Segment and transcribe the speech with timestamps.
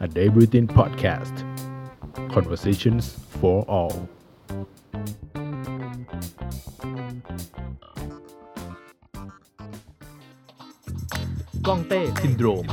[0.00, 1.34] a day routine podcast
[2.34, 3.04] conversations
[3.38, 3.96] for all
[11.66, 12.64] กล้องเต้ซินโดรม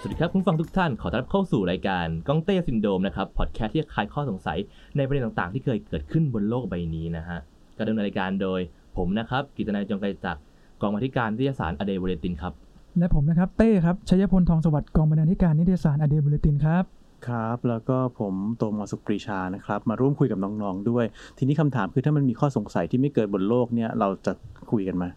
[0.00, 4.58] สวัสดีครับคุณผู้ฟังทุกท่าน ขอต้อนรับเข้าสู่รายการกล้องเต้ซินโดรมนะครับ พอดแคสต์ที่จะคลายข้อสงสัย
[4.96, 7.38] ในประเด็นต่างๆ ที่เคยเกิดขึ้นบนโลกใบนี้นะฮะ
[7.76, 8.60] การดำเนินรายการโดย
[8.96, 10.36] ผมนะครับกิตนายจงไกรจาก
[10.84, 12.52] กองบัญชาการวิทยาศาสตร์อเดย์บริตินครับ
[12.98, 16.84] และผมนะครับเต้ครับชัยพลทองสวัสดิ์กองบรรณาธิการนิตยสารอเดบุลตินครับ
[17.28, 21.04] ครับ แล้วก็ผมโตมอสุขปรีชานะครับ มาร่วมคุยกับน้องๆด้วย
[21.38, 24.32] ทีนี้คำถามคือถ้ามันมีข้อสงสัยที่ไม่เกิดบนโลกเนี่ยเราจะ
[24.70, 25.08] คุยกันมา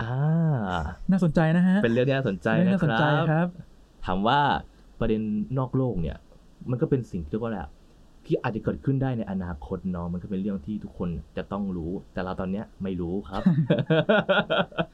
[0.00, 0.14] อ่า
[1.10, 3.48] น่าสนใจนะฮะเป็นเรื่องที่น่าสนใจเรื่องนะน่าสนคใจรับครับ
[4.06, 4.40] ถามว่า
[5.00, 5.20] ประเด็น
[5.58, 6.16] นอกโลกเนี่ย
[6.70, 7.70] มันก็เป็นสิ่งที่เรียกว่าอะไรอะ
[8.26, 13.42] ที่อาจจะเกิดขึ้นได้ในอนาคตเนาะมันก็เป็นเรื่องที่ทุกคนจะต้องรู้ แต่เราตอนเนี้ยไม่รู้ครับ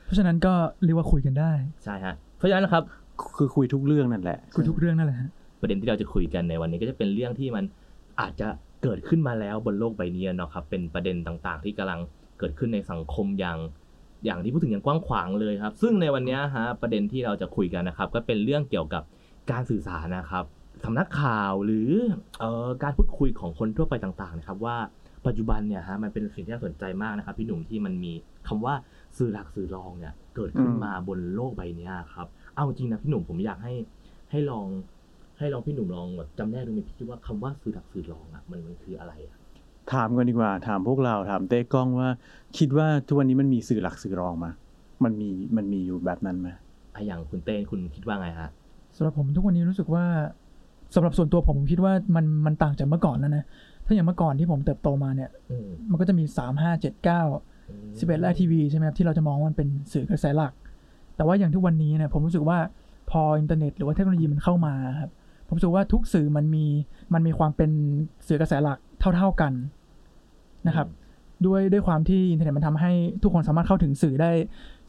[0.05, 0.53] เพราะฉะนั้นก็
[0.85, 1.53] เรียกว่าคุยกันได้
[1.85, 2.85] ใช่ฮะเพราะฉะนั้นนะครับ
[3.37, 7.65] คือคุยทุกเรื่องนั่นแหละ คุยทุกเรื่องนั่นแหละฮะประเด็นที่เราจะคุยกันในวันนี้ก็จะเป็นเรื่องที่มัน
[8.21, 8.49] อาจจะ
[8.83, 12.01] เกิดขึ้นมาแล้วบนโลกใบนี้เนาะครับเป็นประเด็นต่างๆ ที่กำลัง
[12.39, 13.59] เกิดขึ้นในสังคมอย่าง
[14.25, 19.03] อย่างที่พูดถึงอย่างกว้างขวางเลยครับ ซึ่งในวันนี้ฮะประเด็นที่เราจะคุยกันนะครับ ก็เป็นเรื่องเกี่ยวกับ
[19.51, 20.45] การสื่อสารนะครับ
[20.85, 21.91] สำนักข่าวหรือ
[22.41, 24.77] เอ่อการพูดคุยของคนทั่วไปต่างๆนะครับว่า
[25.27, 28.13] ปัจจุบันเนี่ยฮะมันเป็นสิ่งที่น่าสนใจมากนะครับ พี่หนุ่มที่มันมี
[28.49, 28.75] คำว่า
[29.19, 33.75] สื่อหลักสื่อรองเนี่ยเกิดขึ้นอืมมาบนโลกใบนี้ครับ เอาจริงนะพี่หนุ่มผมอยากให้
[34.31, 34.67] ให้ลอง
[35.39, 39.37] ให้ลองพี่หนุ่มลองแบบจำแนกดูไหมพี่ว่าคำว่าสื่อหลักสื่อรองอะมันมันคืออะไรอะ
[39.93, 42.09] ถามกันดีกว่าถามพวกเราถามเต้กล้องว่า
[42.59, 44.51] คิดว่าทุกวันนี้มันมีสื่อหลักสื่อรองมา
[45.05, 46.49] มันมีมันมีอยู่แบบนั้นไหม
[46.95, 48.51] อะอย่างคุณเต้คุณคิดว่าไงฮะ
[48.97, 50.05] สำหรับผมทุกวันนี้รู้สึกว่า
[50.95, 53.45] สำหรับส่วนตัวผมผมคิดว่ามันมันต่างจากเมื่อก่อนแล้วนะ
[53.87, 57.23] ถ้าอย่างเมื่อก่อนที่ผมเติบโตมาเนี่ยอืมมันก็จะมีสามห้าเจ็ดเก้า
[57.99, 60.53] สิบเอ็ดไอทีวีใช่ไหมครับที่เราจะมองว่ามันเป็นสื่อกระแสหลัก
[61.17, 62.59] แต่ว่าอย่างทุกวันนี้เนี่ยผมรู้สึกว่า
[63.11, 65.11] พออินเทอร์เน็ตหรือว่าเทคโนโลยีมันเข้ามาครับ
[65.47, 66.65] ผมรู้สึกว่าทุกสื่อมันมี
[67.15, 67.71] มันมีความเป็น
[68.29, 69.53] สื่อกระแสหลักเท่า ๆกัน
[70.67, 70.89] นะครับ
[71.47, 72.93] ด้วยด้วยความที่อินเทอร์เน็ตมันทำให้
[73.23, 74.31] ทุกคนสามารถเข้าถึงสื่อได้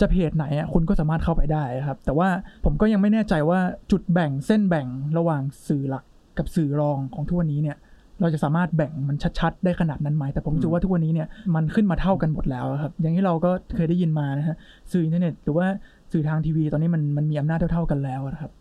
[0.02, 2.30] จะเพจไหนอะคุณก็สามารถเข้าไปได้ครับ แต่ว่า
[2.66, 3.60] ผมก็ยังไม่แน่ใจว่า
[3.92, 6.04] จุดแบ่งเส้นแบ่งระหว่างสื่อหลัก
[6.38, 7.78] กับสื่อรองของทุกวันนี้เนี่ย
[8.22, 14.58] เราจะสามารถแบ่งมันชัดๆ ได้ขนาดนั้นไหมแต่ผมรู้สึกว่าทุกวันนี้เนี่ยมันขึ้นมาเท่ากันหมดแล้วครับ อย่างที่เราก็เคยได้ยินมานะฮะ
[14.92, 15.68] สื่ออินเทอร์เน็ตหรือว่า
[16.12, 18.52] สื่อทางทีวีตอนนี้มันมันมีอำนาจเท่าๆกันแล้วอะครับ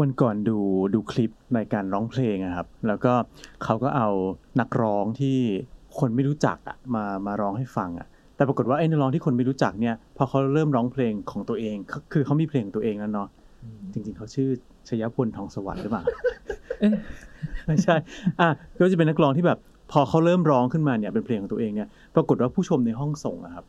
[0.00, 0.58] วันก่อนดู
[0.94, 3.12] ดูคลิปในการร้องเพลงอะครับ แล้วก็
[3.64, 4.08] เขาก็เอา
[4.60, 5.38] นักร้องที่
[5.98, 13.28] คนไม่รู้จักอะมามาร้องให้ฟังอะ แต่ปรากฏว่าไอ้นักร้องที่คนไม่รู้จักเนี่ยพอเขาเริ่มร้องเพลงของตัวเองเขาคือเขามีเพลงของตัวเองแล้วเนาะ
[13.62, 14.48] อืมจริง ๆเขาชื่อ
[14.88, 16.04] ชยพลทองสวัสดิ์หรือเปล่า
[16.80, 16.92] เอ๊ะ
[17.66, 17.96] ไม่ใช่
[18.40, 18.48] อะ
[18.78, 19.58] ก็จะเป็นนักร้องที่แบบ
[19.92, 23.66] พอเขาเริ่มร้องขึ้นมาเนี่ยเป็นเพลงของตัวเองเนี่ยปรากฏว่าผู้ชมในห้องส่งอะครับ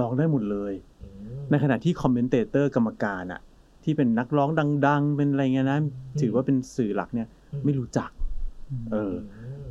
[0.00, 1.20] ร้องได้หมดเลยอืม
[1.50, 3.40] ในขณะที่ commentator กรรมการอะ
[3.84, 4.48] ที่เป็นนักร้อง
[4.86, 5.78] ดัง ๆ เป็นอะไรเงี้ยนะ
[6.20, 7.28] ถือว่าเป็นสื่อหลักเนี่ย
[7.64, 8.10] ไม่รู้จัก
[8.92, 9.14] เออ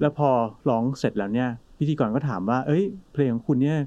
[0.02, 0.30] แล้วพอ
[0.70, 1.50] ร้องเสร็จแล้วเนี่ย
[1.80, 2.84] พิธีกรก็ถามว่า เอ้ย
[3.14, 3.78] เพลงของคุณเนี่ย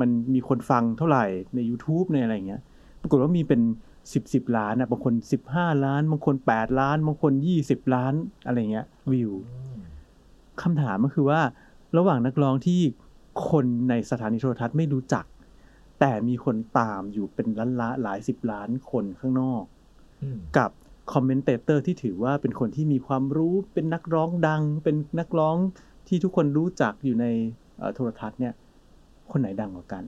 [0.00, 1.24] มันมีคนฟังเท่าไหร่
[1.54, 2.62] ใน YouTube ในอะไรเงี้ย
[3.00, 3.60] ปรากฏว่ามีเป็น
[4.12, 8.14] สิบสิบล้านอะบางคนสิบห้าล้านบางคนแปดล้านบางคนยี่สิบล้าน
[8.46, 9.80] อะไรเงี้ยวิวอืม
[10.62, 11.40] คำถามก็คือว่า
[11.96, 12.80] ระหว่างนักร้องที่
[13.50, 15.24] คนในสถานีโทรทัศน์ไม่รู้จัก
[16.00, 19.64] แต่มีคนตามอยู่เป็นล้านละหลายสิบล้านคนข้างนอก
[20.22, 20.70] อืมกับ
[21.12, 25.56] commentator ที่ถือว่าเป็นคนที่มีความรู้เป็นนักร้องดัง เป็นนักร้อง
[26.08, 27.26] ที่ทุกคนรู้จักอยู่ใน
[27.78, 28.54] เอ่อโทรทัศน์เนี่ย
[29.32, 30.04] คนไหนดังกว่ากัน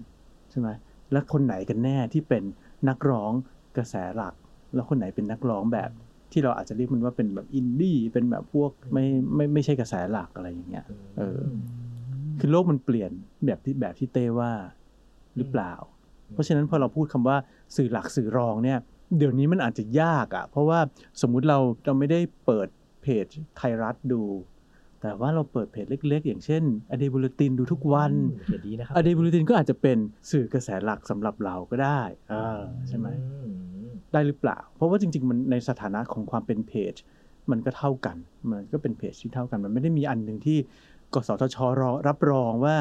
[0.51, 0.69] ใช่ไหม
[1.13, 2.43] และคนไหนกันแน่ที่เป็น
[2.89, 3.33] นักร้อง
[3.77, 4.35] กระแสหลัก
[4.75, 5.91] แล้วคนไหนเป็นนักร้องแบบ
[6.33, 10.87] ที่เราอาจจะเรียกมันว่าเป็นแบบอินดี้เป็นแบบพวกไม่ไม่ไม่ใช่กระแสหลักอะไรอย่างเงี้ย
[11.19, 11.41] เออ
[12.39, 13.11] คือโลกมันเปลี่ยน
[13.47, 14.53] แบบที่แบบที่เต้ว่า
[15.37, 15.73] หรือเปล่า
[16.33, 17.37] เพราะฉะนั้นพอเราพูดคำว่า
[17.77, 18.79] สื่อหลักสื่อรองเนี่ย
[19.19, 20.81] เดี๋ยวนี้มันอาจจะยากอะ่ะ เพราะว่า
[21.23, 22.69] สมมุติเราเราไม่ได้เปิด
[23.03, 24.23] เพจไทยรัฐดู
[25.03, 28.13] แต่ว่าเราเปิดเพจเล็ก ๆ อย่างเช่นอเดบูลตินดูทุกวัน
[28.47, 29.99] เขียนดีนะครับอเดบูลตินก็อาจจะเป็น
[30.31, 33.09] สื่อกระแสหลักสำหรับเราก็ได้เออใช่ไหม
[33.45, 33.51] อื
[33.85, 36.95] มได้หรือเปล่า เพราะว่าจริง ๆ มันในสถานะของความเป็นเพจ
[37.51, 38.17] มันก็เท่ากัน
[38.51, 40.59] มันก็เป็นเพจที่เท่ากัน มันไม่ได้มีอันหนึ่งที่
[41.15, 42.77] กสทชรอรับรองว่า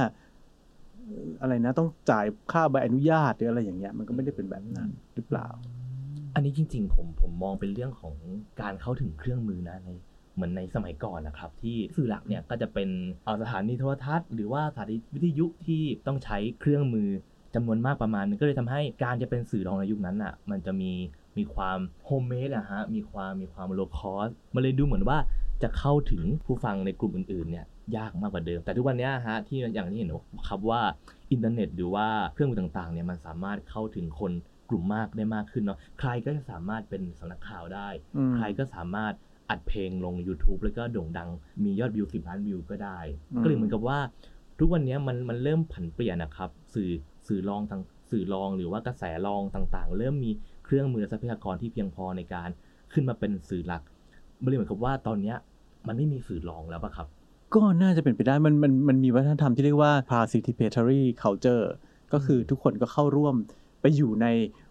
[1.05, 5.47] เอ่ออะไรนะต้องจ่ายค่าใบอนุญาตหรืออะไรอย่างเงี้ยมันก็ไม่ได้เป็นแบบนั้นหรือเปล่า
[6.33, 8.15] อันนี้จริง ๆ ผมผมมองเป็นเรื่องของ
[8.61, 9.89] การเข้าถึงเครื่องมือนะใน
[10.33, 12.89] เหมือนในสมัยก่อนนะครับที่สื่อหลักเนี่ยก็จะเป็น
[13.25, 17.09] เอาสถานีโทรทัศน์หรือว่าสถานีวิทยุที่ต้องใช้เครื่องมือ
[17.55, 20.91] จำนวนมากประมาณนึงก็เลยทำให้การจะเป็นสื่อรองในยุคนั้นอะมันจะมี
[21.37, 25.17] มีความ homemade อะฮะมีความมีความ low cost มันเลยดูเหมือนว่า
[25.63, 27.65] จะเข้าถึงผู้ฟังในกลุ่มอื่นๆเนี่ย
[27.97, 30.11] ยากมากกว่าเดิม แต่ทุกวันเนี้ยฮะที่อย่างที่เห็น
[30.47, 30.81] ครับว่า
[31.31, 34.31] อินเทอร์เน็ตหรือว่าเครื่องมือต่างๆเนี่ยมันสามารถเข้าถึงคน
[34.69, 37.87] กลุ่มมากได้มากขึ้นเนาะใครก็จะสามารถเป็นสำนักข่าวได้
[38.17, 39.13] อืมใครก็สามารถ
[39.51, 41.29] อัดเพลงลง YouTube แล้วก็โด่งดัง
[41.63, 42.99] มียอดวิว10ล้านวิวก็ได้
[43.31, 43.99] อืมก็เลยเหมือนกับว่า
[44.59, 46.89] ทุกวันนี้มันมันเริ่มผันเปลี่ยนนะครับ สื่อ
[47.27, 47.81] สื่อรองทาง
[48.11, 50.31] สื่อรองหรือว่ากระแสรองต่างๆ เริ่มมี
[50.65, 52.49] เครื่องมือทรัพยากรที่เพียงพอในการ
[52.93, 53.81] ขึ้นมาเป็นสื่อหลัก
[54.43, 55.37] มันเลยเหมือนกับว่าตอนเนี้ย
[55.87, 57.07] มันไม่มีสื่อรองแล้วปะครับ
[57.55, 61.65] ก็น่าจะเป็นไปได้มันมันมันมีวัฒนธรรมที่เรียกว่า participatory culture
[62.13, 63.35] ก็คือทุกคนก็เข้าร่วม
[63.81, 64.27] ไปอยู่ใน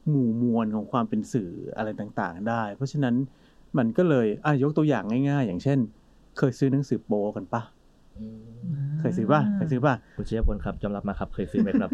[0.09, 3.15] หมู่มวลของความเป็นสื่ออะไรต่างๆ ได้ เพราะฉะนั้น
[3.79, 5.79] มันก็เลยอะยกตัวอย่างง่าย ๆ อย่างเช่น
[6.39, 7.63] เคยซื้อหนังสือโปกันปะ
[9.01, 11.91] เคยซื้อป่ะเคยซื้อป่ะคุณเชยพลครับจำรับมาครับ เคยซื้อไหมครับ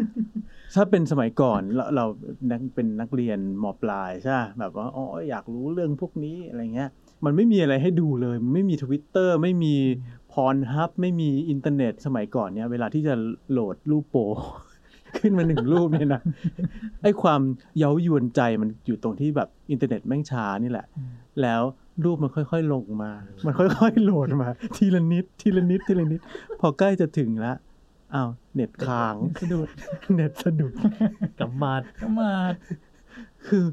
[0.75, 2.05] ถ้าเป็นสมัยก่อนเราเรา
[2.49, 6.89] นักเป็นนักเรียนมปลายใช่ปะแบบว่าอ๋ออยากรู้เรื่องพวกนี้อะไรเงี้ย
[7.25, 9.75] มันไม่มีอะไรให้ดูเลย ไม่มีทวิตเตอร์ไม่มี
[10.31, 13.13] Pornhub ไม่มีอินเทอร์เน็ตสมัยก่อนเนี่ยเวลาที่จะ
[13.51, 14.15] โหลดรูปโป๊
[15.17, 16.21] ขึ้นมาหนึ่งรูปเนี่ยนะ
[17.03, 17.41] ไอ้ความ
[17.77, 20.85] เย้ายวนใจมันอยู่ตรงที่แบบอินเทอร์เน็ตแม่งช้านี่แหละ
[21.41, 21.61] แล้ว
[22.03, 23.11] รูปมันค่อย ๆ ลงมา
[23.45, 26.19] มันค่อยๆโหลดมา ทีละนิด ทีละนิด ทีละนิด
[26.59, 27.57] พอใกล้จะถึงแล้ว
[28.15, 29.67] อ้าวเน็ตค้างสะดุด
[30.15, 30.73] เน็ตสะดุด
[31.39, 32.33] กำมาดก็มา
[33.47, 33.65] คือ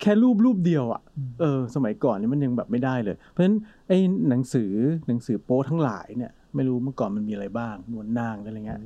[0.00, 3.56] แค่รูปรูปเดียวอะอืมเออ สมัยก่อนนี่มันยังแบบไม่ได้เลย เพราะฉะนั้น
[3.88, 3.98] ไอ้
[4.28, 4.72] หนังสือ
[5.08, 8.80] หนังสือโป๊ทั้งหลายเนี่ย ไม่รู้เมื่อก่อนมันมีอะไรบ้างนวลนางอะไรเงี้ย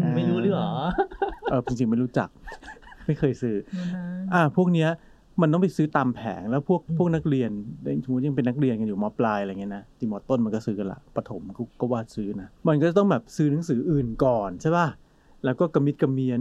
[0.00, 0.72] อ่าไม่รู้เรื่องเหรอ
[1.50, 2.28] เออจริงๆไม่รู้จัก
[3.06, 4.04] ไม่เคยซื้อนู่นนะ
[4.34, 4.90] อ่า พวกเนี้ย
[5.40, 7.50] มันต้องไปซื้อตามแผงแล้วพวกพวกนักเรียน
[8.04, 14.88] สมมติยังเป็นนักเรียนกันอยู่มปลายอะไรเงี้ยนะที่มต้นมันก็ซื้อกันละประถมก็ก็ว่าซื้อนะมันก็ต้องแบบซื้อหนังสืออื่นก่อนใช่ป่ะ
[15.44, 16.40] แล้วก็กระมิดกระเมียน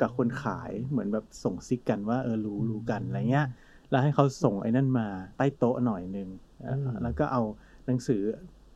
[0.00, 3.46] กับคนขายเหมือนแบบส่งซิกกันว่าเออรู้รู้กันอะไรเงี้ย
[3.90, 5.06] แล้วให้เขาส่งไอ้นั่นมา
[5.36, 6.28] ใต้โต๊ะหน่อยหนึ่ง
[6.62, 7.42] เอ่ออืมแล้วก็เอา
[7.86, 8.22] หนังสือ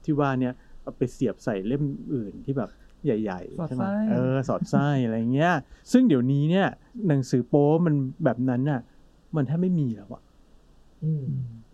[0.04, 0.52] ที่ว่าเนี่ย
[0.82, 1.82] เอาไปเสียบใส่เล่ม
[2.14, 2.70] อื่นที่แบบ
[3.04, 5.52] ใหญ่สอดๆใช่ไหมไส้เออสอดไส้อะไรเงี้ย
[5.92, 6.68] ซึ่งเดี๋ยวนี้เนี่ย
[7.08, 7.94] หนังสือโป๊มัน
[8.24, 8.80] แบบนั้นน่ะ
[9.36, 10.22] มันแทบไม่มีแล้วอะ
[11.04, 11.24] อืม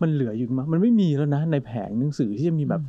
[0.03, 2.83] มันเหลืออยู่มั้ยมันไม่มีแล้วนะ ในแผงหนังสือที่จะมีแบบ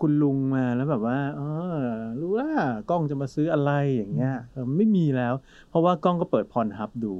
[0.00, 1.40] คุณลุงมาแล้วแบบว่าเอ
[1.76, 1.78] อ
[2.20, 2.48] รู้ว่า
[2.90, 5.34] กล้องจะมาซื้ออะไรอย่างเงี้ยเออไม่มีแล้ว
[5.68, 7.14] เพราะว่ากล้องก็เปิดพรฮับดู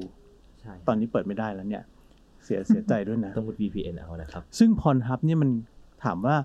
[0.61, 1.85] ใช่ตอนนี้เปิดไม่ได้แล้วเนี่ย
[2.45, 5.51] เสียเสียใจด้วยนะ ต้องมุด VPN เอานะครับ ซึ่งพรฮับเนี่ยมัน
[6.05, 6.37] ถามว่า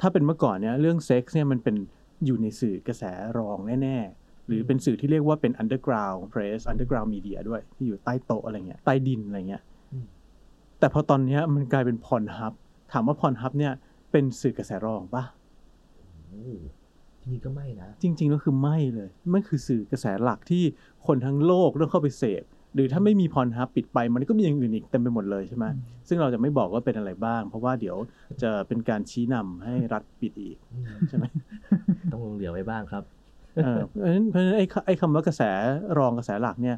[0.00, 1.76] ถ้าเป็นเมื่อก่อนเนี่ย เรื่องเซ็กซ์เนี่ยมันเป็น
[2.24, 3.04] อยู่ในสื่อกระแส
[3.38, 9.67] รองแน่ๆ หรือเป็นสื่อที่เรียกว่าเป็น underground press underground media ด้วย ที่อยู่ใต้โต๊ะอะไรเงี้ยใต้ดินอะไรเงี้ยอืม
[10.78, 12.52] แต่พอตอนเนี้ยมันกลายเป็นพรฮับ
[12.92, 13.72] ถามว่าพรฮับเนี่ย
[14.10, 15.22] เป็นสื่อกระแสรองปะ
[16.28, 16.42] โอ้
[17.20, 20.62] ที่นี่ก็ไม่นะ จริงๆแล้วคือไม่เลยมันคือสื่อกระแสหลักที่
[21.06, 22.44] คนทั้งโลกต้องเข้าไปเสพ
[22.74, 25.66] หรือถ้าไม่มีพรฮับปิดไปมันก็มีอย่างอื่นอีกเต็มไปหมดเลยใช่ไหม
[26.08, 27.96] ซึ่งเราจะไม่บอกว่าเป็นอะไรบ้าง เพราะว่าเดี๋ยว
[28.42, 31.24] จะเป็นการชี้นำให้รัฐปิดอีกอืมใช่ไหม
[32.12, 33.02] ต้องลงเหลือไว้บ้างครับ
[33.64, 35.42] เออเพราะฉะนั้นเพราะฉะนั้นไอ้คไอ้คำว่ากระแส
[35.98, 36.76] รองกระแสหลักเนี่ย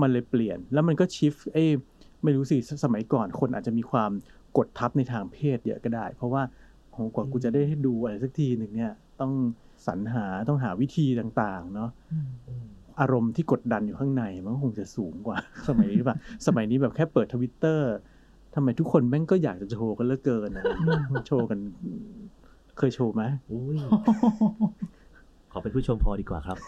[0.00, 1.64] มันเลยเปลี่ยนแล้วมันก็ชิฟไอ้
[2.24, 4.10] ไม่รู้สิสมัยก่อนคนอาจจะมีความ
[4.56, 6.42] กดทับในทางเพศเยอะก็ได้ เพราะว่า
[6.92, 9.32] โหกว่ากูจะได้ให้ดูอะไรสักทีหนึ่งเนี่ย ต้อง
[9.86, 12.66] สรรหาต้องหาวิธีต่างๆ เนาะอืมอืม
[13.00, 15.36] อารมณ์ที่กดดันอยู่ข้างในมันก็คงจะสูงกว่า
[15.68, 16.16] สมัยนี้ป่ะ
[16.46, 17.90] สมัยนี้แบบแค่เปิดทวิตเตอร์
[18.54, 20.64] ทำไมทุกคนแม่งก็อยากจะโชว์กันเหลือเกินอะ
[21.26, 21.58] โชว์กัน
[22.78, 23.78] เคยโชว์ไหมอุ้ย
[25.52, 26.58] ขอเป็นผู้ชมพอดีกว่าครับ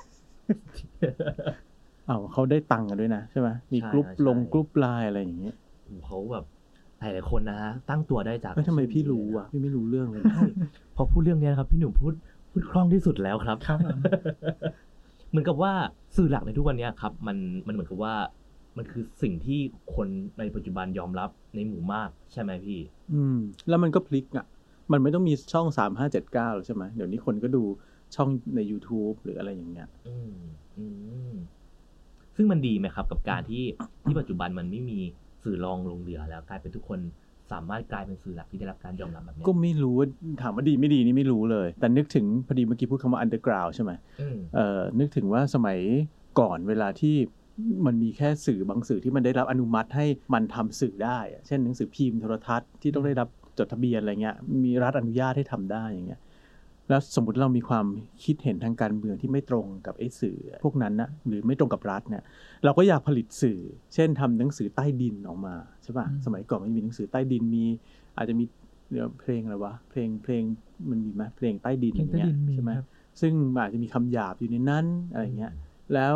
[2.09, 5.55] อ้าวเขาได้ตังค์กันด้วยนะใช่ไหมมีใช่กรุ๊ปใช่ลงกรุ๊ปไลน์อะไรอย่างเงี้ย
[6.06, 6.45] เขาแบบ
[7.01, 10.37] หลายๆคนนะฮะตั้งตัวได้จากเฮ้ยทำไมพี่รู้อะพี่ไม่รู้เรื่องเลยนะ
[10.96, 12.15] พอพูดเรื่องเนี้ยนะครับ พี่หนุ่มพูด
[12.51, 13.99] พูดคล่องที่สุดแล้วครับครับผม
[15.31, 15.73] เหมือนกับว่า
[16.17, 18.15] สื่อหลักในทุกวันเนี้ยครับ มันมันเหมือนกับว่า
[18.77, 19.61] มันคือสิ่งที่
[19.94, 20.08] คน
[20.39, 22.81] ในปัจจุบันยอมรับในหมู่มากใช่ไหมพี่
[23.15, 24.46] อืม แล้วมันก็พลิกอะ
[24.93, 27.63] มันไม่ต้องมีช่องสามห้าเจ็ดเก้าใช่ไหมเดี๋ยวนี้คนก็ดู
[28.15, 30.34] ช่องใน YouTube หรืออะไรอย่างเงี้ย อืม
[30.79, 30.87] อื
[31.31, 31.32] ม
[32.36, 33.64] ซึ่งมันดีไหมครับกับการที่
[34.05, 34.98] ที่ปัจจุบันมันไม่มี
[35.44, 37.00] สื่อรองลงเหลือแล้วกลายเป็นทุกคน
[37.53, 40.08] สามารถกลายเป็นสื่อหลักที่ได้รับการยอมรับแบบเนี้ยก็ไม่รู้ว่า
[40.43, 45.79] ถามว่าดีไม่ดีนี่ไม่รู้เลย แต่นึกถึงพอดีเมื่อกี้พูดคำว่า underground ใช่ไหมอืมเอ่อนึกถึงว่าสมัย
[46.41, 47.17] ก่อนเวลาที่
[47.86, 56.20] มันมีแค่สื่อบางสื่อที่มันได้รับอนุมัติให้มันทำสื่อได้อะเช่นหนังสือพิมพ์โทรทัศน์ที่ต้องได้รับจดทะเบียนอะไรเงี้ยมีรัฐอนุญาตให้ทำได้อย่างเงี้ย
[56.88, 57.86] แล้วสมมติเรามีความ
[58.24, 62.22] คิดเห็นทางการเมืองที่ไม่ตรงกับไอ้สื่อพวกนั้นนะหรือไม่ตรงกับรัฐเนี่ย
[62.64, 63.58] เราก็อยากผลิตสื่อ
[63.94, 67.64] เช่นทำหนังสือใต้ดินออกมาใช่ป่ะอืมสมัยก่อนมันมีหนังสือใต้ดินมี
[68.17, 68.44] อาจจะมี
[68.91, 70.43] เดี๋ยวเพลงอะไรวะเพลงเพลง
[70.91, 72.86] มันมีไหมเพลงใต้ดินเพลงใต้อย่างดิเงี้นยมีใช่ไหมครับ
[73.20, 75.53] ซึ่งมันอาจจะมีคำหยาบอยู่ในนั้นอะไรเงี้ย
[75.94, 76.14] แล้ว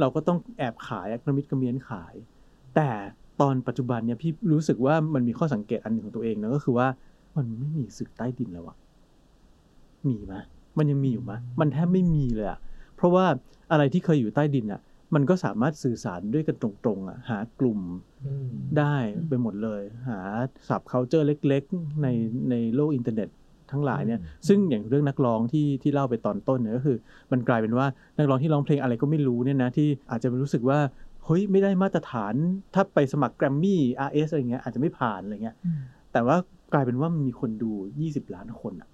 [0.00, 2.14] เราก็ต้องแอบขายกระมิดกระเมียนขาย
[2.76, 2.90] แต่
[3.40, 6.88] ตอนปัจจุบันเนี่ยพี่รู้สึกว่ามันมีข้อสังเกตอันหนึ่งของตัวเองนะก็คือว่า
[7.36, 8.76] มันไม่มีสื่อใต้ดินแล้วอะ
[10.08, 10.34] มีไหม
[10.78, 12.58] มันยังมีอยู่ไหมมันแทบไม่มีเลยอะ
[12.96, 13.24] เพราะว่า
[13.72, 14.80] อะไรที่เคยอยู่ใต้ดินอะ
[15.14, 17.80] มันก็สามารถสื่อสารด้วยกันตรงๆอะหากลุ่ม
[18.26, 18.96] อืมได้
[19.28, 20.18] ไปหมดเลย หา
[20.68, 22.08] sub culture เล็กๆ ใน
[22.50, 23.28] ในโลกอินเทอร์เน็ต
[23.70, 26.96] ทั้งหลายเนี่ยอืมซึ่งอย่างเรื่องนักร้องที่ที่เล่าไปตอนต้นเนี่ยก็คือ
[27.32, 27.86] มันกลายเป็นว่า
[28.18, 30.78] นักร้องที่ร้องเพลงอะไรก็ไม่รู้เนี่ยนะที่อาจจะรู้สึกว่า
[31.24, 32.34] เฮ้ยไม่ได้มาตรฐาน
[32.74, 35.80] ถ้าไปสมัครแกรมมี่ RS อะไรเงี้ยอาจจะไม่ผ่านอะไรเงี้ยอืม
[36.12, 36.36] แต่ว่า
[36.72, 38.88] กลายเป็นว่ามันมีคนดู 20 ล้านคนอะ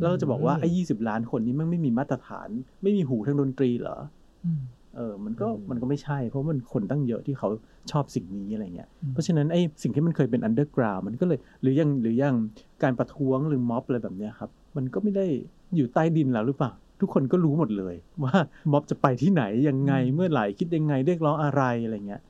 [0.00, 2.48] แล้วเราจะบอกว่าไอ้ยีล้านคนนี้มันไม่มีมาตรฐาน
[2.82, 3.98] ไม่มีหูทางดนตรีเหรอ
[4.44, 4.60] อืม
[4.96, 7.48] เออ มันก็อืมมันก็ไม่ใช่ เพราะมันคนตั้งเยอะที่เขา
[7.90, 12.34] ชอบสิ่งนี้อะไรเงี้ยอืมเพราะฉะนั้นไอ้สิ่งที่มันเคยเป็นอันเดอร์กราวมันก็เลยหรือยังหรือยัง
[12.82, 15.26] การประท้วงหรือม็อบอะไรแบบเนี้ยครับ มันก็ไม่ได้
[15.74, 18.34] อยู่ใต้ดินแล้วหรือเปล่า ทุกคนก็รู้หมดเลย ว่า
[18.72, 22.22] ม็อบจะไปที่ไหนยังไงเมื่อไหร่คิดยังไงเรียกร้องอะไรอะไรเงี้ย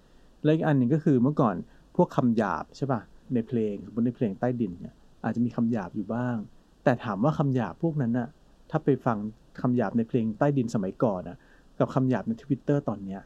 [0.44, 1.54] แล้วอีกอันหนึ่งก็คือเมื่อก่อน
[1.96, 3.00] พวกคำหยาบใช่ป่ะ
[3.34, 4.94] ในเพลงสมมติในเพลงใต้ดินเนี่ย
[5.24, 6.36] อาจจะมีคำหยาบอยู่บ้าง
[6.84, 8.28] แต่ถามว่าคำหยาบพวกนั้นน่ะ
[8.70, 9.16] ถ้าไปฟัง
[9.60, 11.36] คำหยาบในเพลงใต้ดินสมัยก่อนนะ
[11.78, 13.20] กับคำหยาบในทวิตเตอร์ตอนเนี้ย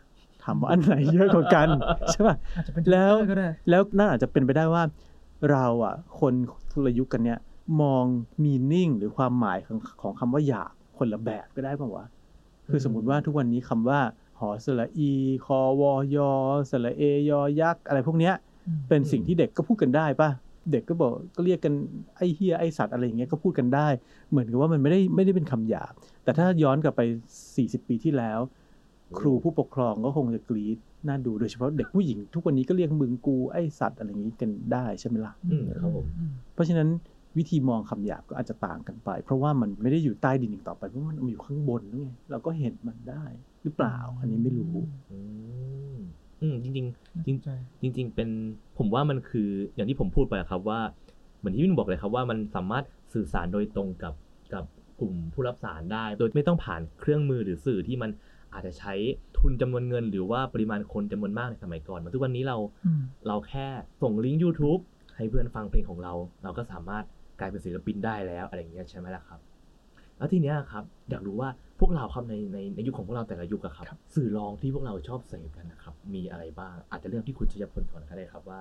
[0.44, 1.68] ถามว่าอันไหนเยอะกว่ากัน
[2.12, 4.82] ใช่ป่ะอาจจะเป็นแล้ว Twitter ก็ได้แล้วน่าอาจจะเป็นไปได้ว่า
[5.50, 6.32] เราอะ คน
[6.72, 7.38] ทุรยุคกันเนี่ย
[7.82, 8.04] มอง
[8.44, 12.06] มีนิ่งหรือความหมายของของคำว่าหยาบคนละแบบก็ได้ป่าวะ
[12.70, 14.00] คือสมมุติว่าทุกวันนี้คำว่า
[14.38, 15.12] หอสระอี
[15.44, 16.32] คอวอยอ
[16.70, 18.34] สระเอยอยักษ์อะไรพวกเนี้ย
[18.66, 20.28] อืมเป็นสิ่งที่เด็กก็พูดกันได้ป่ะ
[20.72, 21.74] เด็กก็บอกก็เรียกกัน
[22.16, 23.88] ไอ้เฮียไอ้สัตว์อะไรอย่างเงี้ยก็พูดกันได้
[24.30, 25.92] เหมือนกับว่ามันไม่ได้ไม่ได้เป็นคำหยาบ
[26.24, 27.02] แต่ถ้าย้อนกลับไป
[27.46, 28.40] 40 ปีที่แล้ว
[29.18, 36.88] ครูผู้ปกครองก็คงจะกรี๊ดน่าดูโดยเฉพาะเด็กผู้หญิง ทุกวันนี้ก็เรียกมึงกูไอ้สัตว์อะไรอย่างงี้กันได้ใช่ไหมล่ะอืมครับผมอืมเพราะฉะนั้น
[37.38, 43.24] วิธีมองคำหยาบก็อาจจะต่างกันไป เพราะว่ามันไม่ได้อยู่ใต้ดินอีกต่อไปเพราะมันอยู่ข้างบนนั่นไงเราก็เห็นมันได้
[43.62, 44.74] หรือเปล่า อันนี้ไม่รู้
[46.42, 48.28] อืมอืมจริงน่าจริสงนใจๆจริงๆเป็น
[48.78, 50.80] ผมว่ามันคืออย่างที่ผมพูดไปอะครับว่า
[51.38, 54.14] เหมือนที่พี่หนุ่มบอกเลยครับว่ามันสามารถสื่อสารโดยตรงกับ
[54.54, 54.64] กับ
[55.00, 58.10] กลุ่มผู้รับสารได้ โดยไม่ต้องผ่านเครื่องมือหรือสื่อที่มัน
[58.52, 58.94] อาจจะใช้
[59.38, 63.66] ทุนจำนวนเงิน หรือว่าปริมาณคนจำนวนมากในสมัยก่อนเหมาทุกวันนี้เราอืมเราแค่
[64.02, 64.80] ส่งลิงก์ YouTube
[65.16, 67.04] ให้เพื่อนฟังเพลงของเรา เราก็สามารถ
[67.38, 69.40] กลายเป็นศิลปินได้แล้วอะไรอย่างเงี้ยใช่ไหมล่ะครับ
[70.18, 78.58] แล้วทีเนี้ยครับ อยากรู้ว่า พวกเราครับในในในยุคของพวกเราแต่ละยุคอะครับ สื่อรองที่พวกเราชอบเสพกันนะครับ มีอะไรบ้าง อาจจะเริ่มที่คุณชยพลก่อนก็ได้ครับว่า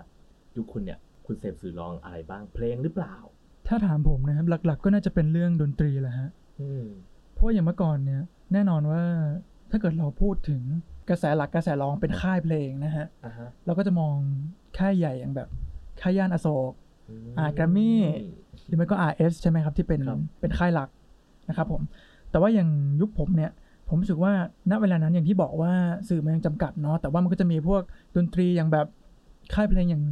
[0.58, 3.16] ยุคคุณเนี่ยคุณเสพสื่อรองอะไรบ้าง เพลงหรือเปล่า
[3.68, 6.30] ถ้าถามผมนะครับ หลัก ๆ ก็น่าจะเป็นเรื่องดนตรีแหละฮะ
[6.62, 6.86] อืม
[7.34, 8.22] เพราะว่าอย่างเมื่อก่อนเนี่ย
[8.54, 9.04] แน่นอนว่า
[9.72, 10.62] ถ้าเกิดเราพูดถึง
[11.10, 14.16] กระแสหลักกระแสรองเป็นค่ายเพลงนะฮะอ่าฮะเราก็จะมอง
[14.78, 15.50] ค่ายใหญ่อย่างแบบ
[16.02, 16.72] ค่ายย่านอโศก
[17.38, 17.92] อ่า Grammy
[18.66, 20.90] หรือไม่ก็ RS ใช่ไหมครับที่เป็นครับเป็นค่ายหลัก
[21.50, 21.82] นะครับผม
[22.38, 22.70] แต่ว่าอย่าง
[23.02, 23.52] ยุคผมเนี่ย
[23.90, 24.34] ผมรู้สึกว่า
[24.72, 25.74] ณเวลานั้นอย่างที่บอกว่า
[26.10, 27.82] สื่อมันยังจำกัดเนาะแต่ว่ามันก็จะมีพวก
[28.16, 28.88] ดนตรีอย่างแบบ
[29.54, 30.04] ค่ายเพลงอย่าง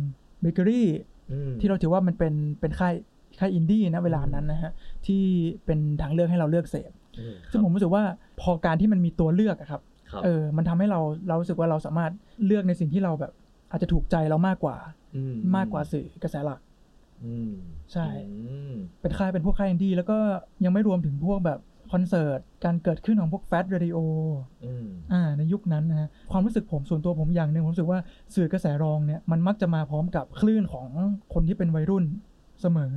[0.41, 0.88] เบเกอรี่
[1.32, 2.94] อืมที่เราถือว่ามันเป็นเป็นค่าย
[3.39, 4.72] ค่ายอินดี้นะเวลานั้นนะฮะ
[5.05, 5.24] ที่
[5.65, 8.03] เป็นทางเลือกให้เราเลือกเสพอืมซึ่งผมรู้สึกว่า
[8.41, 12.12] พอการที่มันมีตัวเลือกอะครับครับเออมันทำให้เราเรารู้สึกว่าเราสามารถ
[12.46, 13.34] เลือกในสิ่งที่เราแบบ
[13.72, 14.77] อาจจะถูกใจเรามากกว่า
[15.15, 15.22] อื
[15.55, 16.60] มากกว่าสื่อกระแสหลัก
[17.25, 17.53] อืม
[17.94, 18.08] ใช่
[18.46, 20.17] อืมเป็นค่ายเป็นพวกค่ายอินดี้แล้วก็
[20.63, 21.60] ยังไม่รวมถึงพวกแบบ
[21.92, 23.98] คอนเสิร์ต การเกิดขึ้นของพวกแฟชเรดิโอ
[24.65, 28.00] อืมอ่าในยุคนั้นนะฮะความรู้สึกผมส่วนตัวผมอย่างหนึ่งผมรู้สึกว่า
[28.36, 30.88] สื่อกระแสรองเนี่ยมันมักจะมาพร้อมกับคลื่นของ
[31.34, 32.06] คนที่เป็นวัยรุ่น
[32.62, 32.94] เสมอ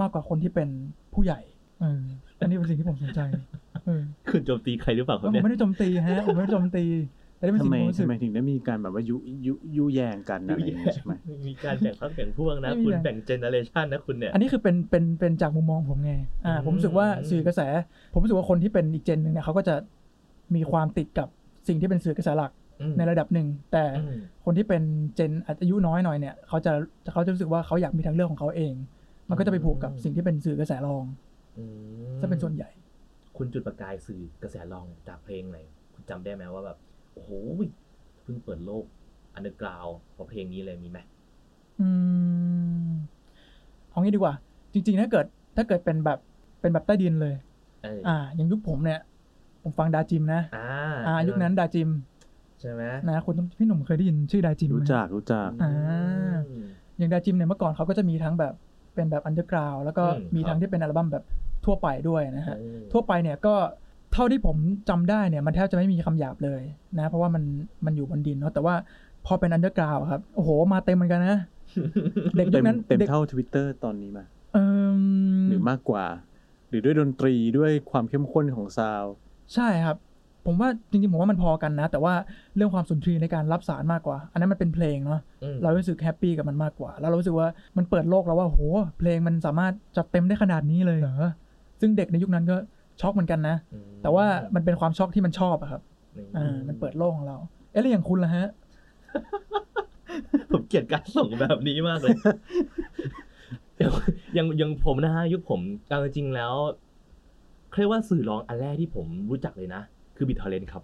[0.00, 0.68] มากกว่าคนที่เป็น
[1.14, 1.40] ผู้ใหญ่
[1.80, 2.02] เออ
[2.38, 3.20] อันนี้เป็นสิ่งที่ผมสนใจ
[3.84, 6.84] เออคุณโจมตีใครหรือเปล่าครับผมเนี่ยไม่ได้โจมตีฮะผมไม่ได้โจมตี
[7.42, 11.12] แต่นี่เป็นทำสิ่งไมที่ผมรู้สึทำก ไมถึงได้มีการแบบว่ายุยุยุแยงกันอะไรอย่างเงี้ยใช่ไหม
[11.48, 16.12] มีการแบ่งพรรคแบ่งพวกนะไม่มีคุณแบ่งแบ่งเจเนอเรชันนะคุณเนี่ย อันนี้คือเป็นเป็นเป็นจากมุมมองผมไง
[16.46, 17.60] อ่า อืม ผมรู้สึกว่าสื่อกระแส
[18.12, 19.74] ผมรู้สึกว่าคนที่เป็นอีกเจนหนึ่งเนี่ยเขาก็จะ
[20.54, 21.28] มีความติดกับ
[21.68, 24.82] สิ่งที่เป็นสื่อกระแสหลักอืมในระดับหนึ่ง แต่อืม คนที่เป็น
[25.14, 26.72] เจนอายุน้อยหน่อยเนี่ยเขาจะ
[27.12, 28.74] เขาจะรู้สึกว่าเขาอยากมีทางเลือกของเขาเอง
[29.30, 31.04] มันก็จะไปผูกกับสิ่งที่เป็นสื่อกระแสรอง
[31.58, 31.64] อื
[32.14, 32.70] มจะเป็นส่วนใหญ่
[33.36, 35.58] คุณจุดประกายสื่อกระแสรองจากเพลงไหน
[35.94, 36.78] คุณจำได้ไหมว่าแบบ
[37.12, 37.30] โอ้โห
[38.22, 38.84] เพิ่งเปิดโลก
[39.34, 40.98] อันเดอร์กราวเพราะเพลงนี้เลยมีไหม
[41.80, 41.88] อื
[42.86, 42.90] ม
[43.90, 44.34] เอางี้ดีกว่า
[44.72, 45.26] จริง ๆ ถ้าเกิด
[45.56, 46.18] ถ้าเกิดเป็นแบบ
[46.60, 47.34] เป็นแบบใต้ดินเลย
[47.82, 49.00] เอออ่า อย่างยุคผมเนี่ย
[49.62, 50.66] ผมฟังดาจิมนะอ่า
[51.06, 51.88] อ่า ยุคนั้นดาจิม
[52.60, 55.70] ใช่ไหมนะคุณพี่หนุ่มเคยได้ยินชื่อดาจิมไหมรู้จักรู้จักอ่า
[56.98, 58.54] อย่างดาจิมเนี่ยเมื่อก่อนเขาก็จะมีทั้งแบบ
[58.94, 61.24] เป็นแบบอันเดอร์กราวแล้วก็อืมมีทั้งที่เป็นอัลบั้มแบบ
[61.64, 63.54] ทั่วไปด้วยนะฮะเออทั่วไปเนี่ยก็
[64.12, 64.56] เท่าที่ผม
[64.88, 66.62] จำได้เนี่ยมันแทบจะไม่มีคำหยาบเลย
[66.98, 67.42] นะ เพราะว่ามัน
[67.86, 68.74] มันอยู่บนดินเนาะแต่ว่า
[69.26, 71.38] พอเป็นอันเดอร์กราวครับ โอ้โห มาเต็มเหมือนกันนะ
[72.36, 74.58] เด็กยุเต็คมนั้นเต็มเด็กเท่าทวิตเตอร์ตอนนี้มาเอ
[74.98, 76.04] มหรือมากกว่า
[76.68, 79.14] หรือด้วยดนตรีด้วยความเข้มข้นของซาวด์
[79.54, 79.96] ใช่ครับ
[80.46, 82.14] ผมว่าจริงๆ ผมว่ามันพอกันนะ แต่ว่า
[82.56, 88.60] เรื่องความสุนทรีย์ในการรับสารมากกว่า อันนั้นมันเป็นเพลงเนาะอืมเรารู้สึกแฮปปี้กับมันมากกว่า แล้วเรารู้สึกว่ามันเปิดโลกแล้วว่าโห
[88.98, 91.14] เพลงมันสามารถจัดเต็มได้ขนาดนี้เลยเหรอ
[91.80, 92.56] ซึ่งเด็กในยุคนั้นก็
[93.02, 95.82] ช็อกเหมือนกันนะอืมแต่ว่ามันเป็นความช็อกที่มันชอบอะครับ
[96.16, 97.36] นี่อ่ามันเปิดโลกของเรา
[97.72, 98.46] เอ๊ะแล้วอย่างคุณล่ะฮะ
[100.52, 102.16] ผมเกลียดการส่งแบบนี้มากเลย
[103.78, 103.92] อย่าง
[104.34, 106.52] อย่างอย่างผมนะฮะยุคผมเอาจริงๆแล้ว
[107.78, 109.82] เรียกว่าสื่อรองอันแรกที่ผมรู้จักเลยนะ
[110.16, 110.82] คือ BitTorrent ครับ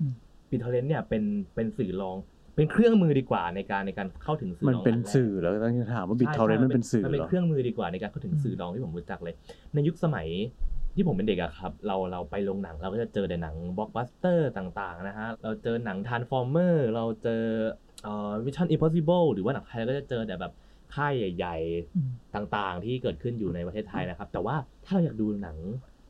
[0.00, 0.12] อืม
[0.50, 1.22] BitTorrent เนี่ยเป็น
[1.54, 2.16] เป็นสื่อรอง
[2.54, 9.34] เป็นเครื่องมือดีกว่าในการในการเข้าถึงสื่อมันรองเป็นแรกสื่อแล้วต้องถามว่าบิตทอร์เรนต์มันเป็นสื่อมันเป็นเหรอเครื่องมือดีกว่าในการเข้าถึงสื่อรองที่ผมรู้จักเลย
[9.74, 10.28] ในยุคสมัย
[10.94, 17.42] ที่ผมเป็นเด็กอะครับ เราเราไปโรงหนังเราก็จะเจอแต่หนังบล็อกบัสเตอร์ต่างๆนะฮะ เราเจอหนัง Transformers เราเจอ
[18.04, 20.52] เอ่อ Mission Impossible หรือว่าหนังไทยเราก็จะเจอแต่แบบ
[20.94, 21.56] ค่ายใหญ่
[21.96, 25.56] อืมๆต่างๆ ที่เกิดขึ้นอยู่ในประเทศไทยนะครับ แต่ว่าถ้าเราอยากดูหนัง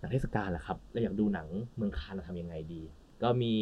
[0.01, 1.47] หนังเทศกาลล่ะครับเราอยากดูหนัง
[1.77, 2.81] เมืองคานเราทำยังไงดี
[3.23, 3.53] ก็มี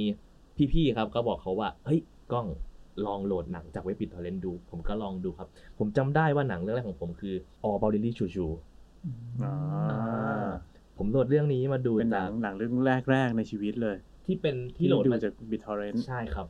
[0.73, 2.01] พี่ๆครับก็บอกเขาว่าเฮ้ย
[2.33, 2.47] กล้อง
[3.07, 5.49] ลองโหลดหนังจากเว็บปิดทอร์เรนต์ดู ผมก็ลองดูครับ
[5.79, 8.51] ผมจำได้ว่าหนังเรื่องแรกของผมคือ All About Lily Choo Choo
[9.43, 10.49] อ่า
[11.03, 12.75] ผมโหลดเรื่องนี้มาดูเป็นหนัจากงหนังเรื่อง
[13.11, 16.47] แรกๆในชีวิตเลย ที่เป็นที่โหลดดูมาจากบิตทอร์เรนต์ใช่ครับ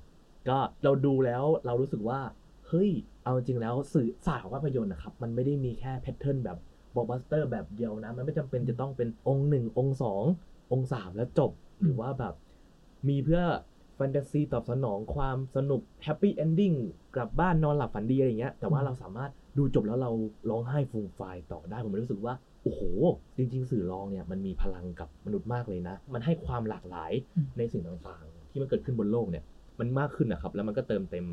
[0.49, 2.21] ก็เราดูแล้วเรารู้สึกว่า
[2.69, 2.91] เฮ้ย
[3.25, 6.59] เอาจริงแล้วสื่อศาสตร์ของภาพยนตร์นะครับ มันไม่ได้มีแค่ pattern แบบ
[6.95, 10.25] บล็อกบัสเตอร์แบบเดียวนะ มันไม่จำเป็นจะต้องเป็นองก์หนึ่งองก์สอง
[10.73, 11.51] องก์สามแล้วจบ
[11.83, 12.35] หรือว่าแบบ
[13.09, 13.43] มีเพื่อ
[13.97, 16.73] แฟนตาซีตอบสนองความสนุก happy ending
[17.15, 20.11] กลับบ้านนอนหลับฝันดีอะไรอย่างเงี้ย แต่ว่าเราสามารถดูจบแล้วเรา
[20.51, 22.83] ร้องไห้ฟูมฟายต่อได้ ผมรู้สึกว่า โอ้โห
[23.37, 29.45] จริงๆ สื่อรองเนี่ยมันมีพลังกับมนุษย์มากเลยนะ มันให้ความหลากหลายอืมในสิ่งต่างๆ ที่มันเกิดขึ้นบนโลกเนี่ย
[29.81, 31.27] มันมากขึ้นนะครับ แล้วมันก็เติมเต็ม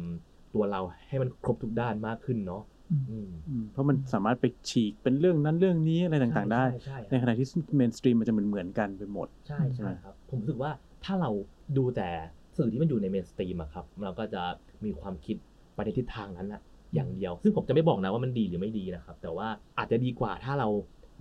[0.53, 10.71] ตัวเราให้มันครบทุกด้านมากขึ้นเนาะอืมอืมอืมเพราะมันสามารถไปฉีกเป็นเรื่องนั้นเรื่องนี้อะไรต่างๆ ได้ใช่ใช่ในขณะที่ mainstream มันจะเหมือนเหมือนๆกันไปหมด ใช่ใช่ครับ ผมรู้สึกว่า
[11.05, 11.29] ถ้าเรา
[11.77, 12.09] ดูแต่
[12.57, 14.41] สื่อที่มันอยู่ใน mainstream อะครับ เราก็จะ
[14.85, 15.37] มีความคิด
[15.73, 16.61] ไปในทิศทางนั้นอะ
[16.95, 20.67] อย่างเดียว ซึ่งผมจะไม่บอกนะว่ามันดีหรือไม่ดีนะครับ แต่ว่าอาจจะดีกว่าถ้าเรา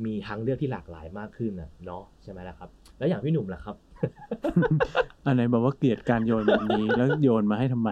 [0.04, 3.76] มีทางเลือกที่หลากหลายมากขึ้นนะเนาะใช่ไหมล่ะครับ แล้วอย่างพี่หนุ่มล่ะครับ
[5.24, 7.90] อันไหนบอกว่าเกลียดการโยนแบบนี้แล้วโยนมาให้ทำไม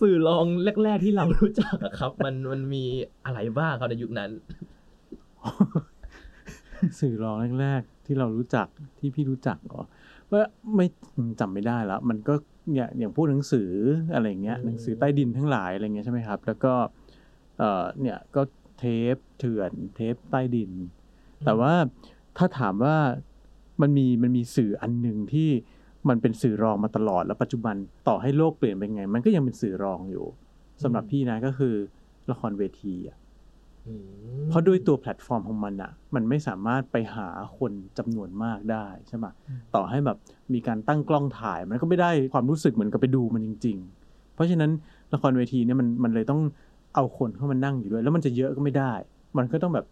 [0.00, 0.44] สื่อรอง
[0.84, 2.84] แรก ๆที่เรารู้จักอะครับ มันมันมี
[3.24, 4.30] อะไรบ้างครับในยุคนั้น
[7.00, 8.66] สื่อรองแรก ๆ ที่เรารู้จัก
[8.98, 9.82] ที่พี่รู้จักเหรอ
[10.30, 10.42] ว่า
[10.76, 10.86] ไม่
[11.40, 12.34] จำไม่ได้แล้วมันก็
[12.72, 13.70] เนี่ยอย่างพวกหนังสือ
[14.14, 16.72] อะไรอย่างเงี้ยอืมหนังสือใต้ดินทั้งหลายอะไรเงี้ยใช่ไหมครับ แล้วก็
[17.58, 18.42] เอ่อเนี่ยก็
[18.78, 20.72] เทปเถื่อน เทปใต้ดิน
[21.44, 21.74] แต่ว่า
[22.36, 22.96] ถ้าถามว่า
[23.80, 25.48] มันมีมันมีสื่ออันหนึ่งที่
[26.08, 27.74] มันเป็นสื่อรองมาตลอด แล้วปัจจุบัน
[28.08, 30.26] ต่อให้โลกเปลี่ยนไปไง มันก็ยังเป็นสื่อรองอยู่
[30.82, 31.74] สำหรับพี่นะก็คือ
[32.30, 33.16] ละครเวทีอะ
[33.86, 34.02] อืม
[34.48, 40.16] เพราะด้วยตัวแพลตฟอร์มของมันอะมันไม่สามารถไปหาคนจำนวนมากได้ใช่ไหมอืมต่อให้แบบ
[40.52, 44.70] มีการตั้งกล้องถ่าย มันก็ไม่ได้ความรู้สึกเหมือนกับไปดูมันจริง ๆ เพราะฉะนั้น
[45.12, 46.40] ละครเวทีเนี่ยมันมันเลยต้อง
[46.94, 48.92] เอาคนเข้ามานั่งอยู่ด้วย แล้วมันจะเยอะก็ไม่ได้
[49.38, 49.86] มันก็ต้องแบบ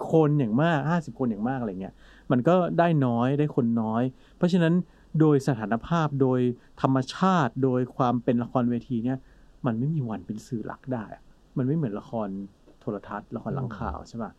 [0.00, 1.94] 30 คนอย่างมาก 50 คนอย่างมากอะไรเงี้ย
[2.30, 4.02] มันก็ได้น้อยได้คนน้อย
[4.36, 4.74] เพราะฉะนั้น
[5.20, 6.40] โดยสถานภาพโดย
[6.82, 9.18] ธรรมชาติโดยความเป็นละครเวทีเนี่ย
[9.66, 11.04] มันไม่มีวันเป็นสื่อหลักได้
[11.56, 12.28] มันไม่เหมือนละคร
[12.80, 14.32] โทรทัศน์ละครหลังข่าวใช่ป่ะ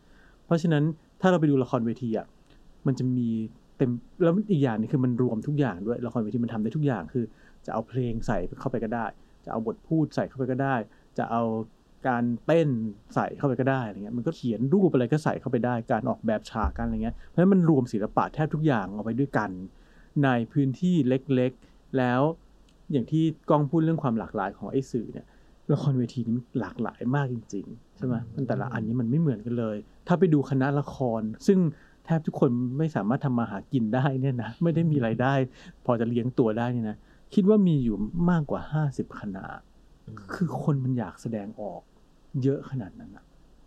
[0.44, 0.84] เพราะฉะนั้น
[1.20, 2.26] ถ้าเราไปดูละครเวทีอะ
[2.86, 3.28] มันจะมี
[3.76, 3.90] เต็ม
[4.22, 7.24] แล้วอีกอย่างนึงคือมันรวมทุกอย่างด้วยละครเวทีมันทำได้ทุกอย่างคือ
[7.66, 9.06] จะเอาเพลงใส่เข้าไปก็ได้
[9.44, 10.76] จะเอาบทพูดใส่เข้าไปก็ได้
[11.18, 11.42] จะเอา
[12.08, 12.68] การเต้น
[13.14, 19.50] ใส่เข้าไปก็ได้อะไรเงี้ยมันก็เขียนรูปอะไรก็ใส่เข้าไปได้การออกแบบฉากกันอะไรเงี้ยเพราะฉะนั้นมันรวมศิลปะแทบทุกอย่างเอาไปด้วยกัน
[20.24, 22.20] ในพื้นที่เล็กๆ แล้ว
[22.92, 25.26] อย่างที่กล้องพูดเรื่องความหลากหลายของไอ้สื่อเนี่ย
[25.72, 31.58] ละครเวทีนี้มันหลากหลายมากจริงๆใช่ไหมมันแต่ละอันนี้มันไม่เหมือนกันเลย ถ้าไปดูคณะละคร ซึ่ง
[32.04, 35.34] แทบทุกคนไม่สามารถทำมาหากินได้เนี่ยนะไม่ได้มีรายได้
[35.84, 36.96] พอจะเลี้ยงตัวได้เนี่ยนะ
[37.34, 37.96] คิดว่ามีอยู่
[38.30, 39.44] มากกว่า 50 คณะ
[40.34, 41.82] คือคนมันอยากแสดงออก
[42.42, 43.24] เยอะขนาดนั้นอะ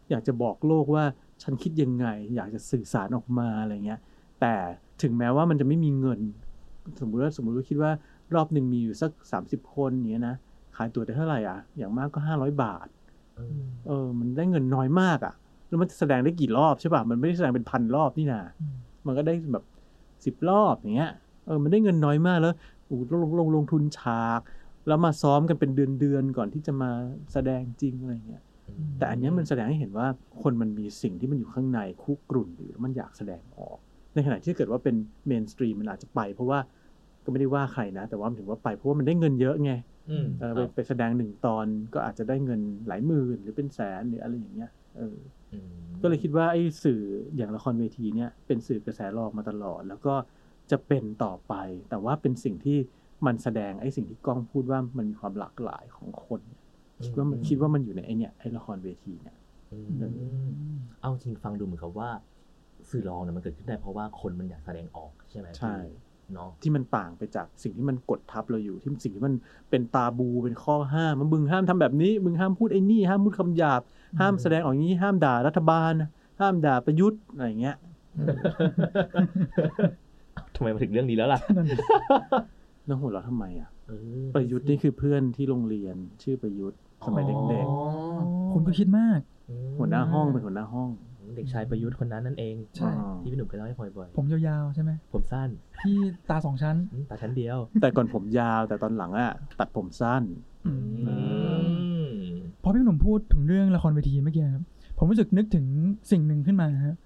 [0.10, 1.04] อยากจะบอกโลกว่า
[1.44, 4.00] ฉันคิดยังไง อยากจะสื่อสารออกมาอะไรเงี้ย
[4.42, 4.54] แต่
[5.02, 6.20] ถึงแม้ว่ามันจะไม่มีเงิน
[7.00, 7.92] สมมุติว่าสมมุติว่าคิดว่า
[8.36, 10.36] รอบหนึ่งมีอยู่สัก30คนเนี้ยนะ
[10.76, 12.88] ขายตัวได้เท่าไหร่อะ อย่างมากก็500บาท
[13.40, 15.34] อืมเออ มันได้เงินน้อยมากอะ
[15.68, 18.76] แล้วมันจะแสดงได้กี่รอบใช่ป่ะมันไม่ได้แสดงเป็นพันรอบนี่นาอืม
[19.06, 19.64] มันก็ได้แบบ
[20.26, 21.12] สิบ10รอบอย่างเงี้ย
[21.46, 22.54] เออมันได้เงินน้อยมากแล้ว
[22.86, 24.42] โอ้โหลงลงลงทุนฉาก
[24.88, 26.92] แล้วมาซ้อมกันเป็นเดือนเดือนๆก่อนที่จะมา
[27.34, 28.44] แสดงจริงอะไรเงี้ย
[28.98, 30.08] แต่อันเนี้ยมันแสดงให้เห็นว่า
[30.42, 33.78] คนมันมีสิ่งที่มันอยู่ข้างในคุกรุ่นอยู่แล้วมันอยากแสดงออก
[34.14, 34.96] ในขณะที่ถ้าเกิดว่าเป็น
[35.28, 36.60] เมนสตรีมมันอาจจะไป เพราะว่า
[37.24, 39.72] ก็ไม่ได้ว่าใครนะ แต่ว่ามันถึงว่าไปเพราะว่ามันได้เงินเยอะไง
[40.10, 45.18] อืมเออคไปรับไปแสดงหนึ่งตอนก็อาจจะได้เงินหลายหมื่นหรือเป็นแสนหรืออะไรอย่างเงี้ยเออ
[45.54, 45.68] อืม
[46.02, 47.02] ก็เลยคิดว่าไอ้สื่อ
[47.36, 50.16] อย่างละครเวทีเนี่ยเป็นสื่อกระแสรองมาตลอด แล้วก็
[50.72, 51.54] จะเป็นต่อไป
[51.90, 52.78] แต่ว่าเป็นสิ่งที่
[53.26, 56.42] มันแสดงไอ้สิ่งที่กล้องพูดว่ามันมีความหลากหลายของคน
[57.06, 59.36] คิดว่ามันคิดว่ามันอยู่ในไอ้เนี่ยไอ้ละครเวทีเนี่ย
[59.72, 59.78] อื
[60.12, 60.14] ม
[61.02, 62.10] เอาจริงฟังดูเหมือนกับว่า
[62.90, 69.34] สื่อรองเนี่ยมันเกิดขึ้นได้เพราะว่าคนมันอยากแสดงออกใช่ไหมพี่ใช่อเนาะที่มันต่างไปจากสิ่งที่มันกดทับเราอยู่ที่สิ่งที่มัน
[69.70, 73.82] เป็นตาบูเป็นข้อห้ามมันมึงห้ามทำแบบนี้มึงห้ามพูดไอ้นี่ห้ามพูดคำหยาบ
[74.20, 75.94] ห้ามแสดงออกอย่างนี้ห้ามด่ารัฐบาล
[76.40, 77.76] ห้ามด่าประยุทธ์อะไรอย่างเงี้ย
[80.56, 81.76] ทำไมมาถึงเรื่องนี้แล้วล่ะนั่นดิ
[82.86, 83.92] แล้วหัวเราะทำไมอะเอ
[84.22, 90.90] อประยุทธ์นี่คือเพื่อนที่โรงเรียนชื่อประยุทธ์สมัยเด็กอ๋อคุณก็คิดมากๆหัวหน้าห้องเป็นหัวหน้าห้อง
[91.36, 95.50] เด็กชายประยุทธ์คนนั้นนั่นเองใช่อ๋อที่พี่หนุ่มเคยเล่าให้ฟังบ่อยผมยาวๆใช่ไหมๆผมสั้น
[95.82, 95.96] ที่
[96.30, 100.24] ตาสองชั้นอืมตาชั้นเดียว แต่ก่อนผมยาวแต่ตอนหลังอะตัดผมสั้น
[100.68, 101.16] อืมอื
[101.68, 102.32] ม
[102.64, 104.64] พอพี่หนุ่มพูดถึงเรื่องละครเวทีเมื่อกี้ครับ
[104.98, 105.66] ผมรู้สึกนึกถึง
[106.12, 106.98] สิ่งหนึ่งขึ้นมาฮะ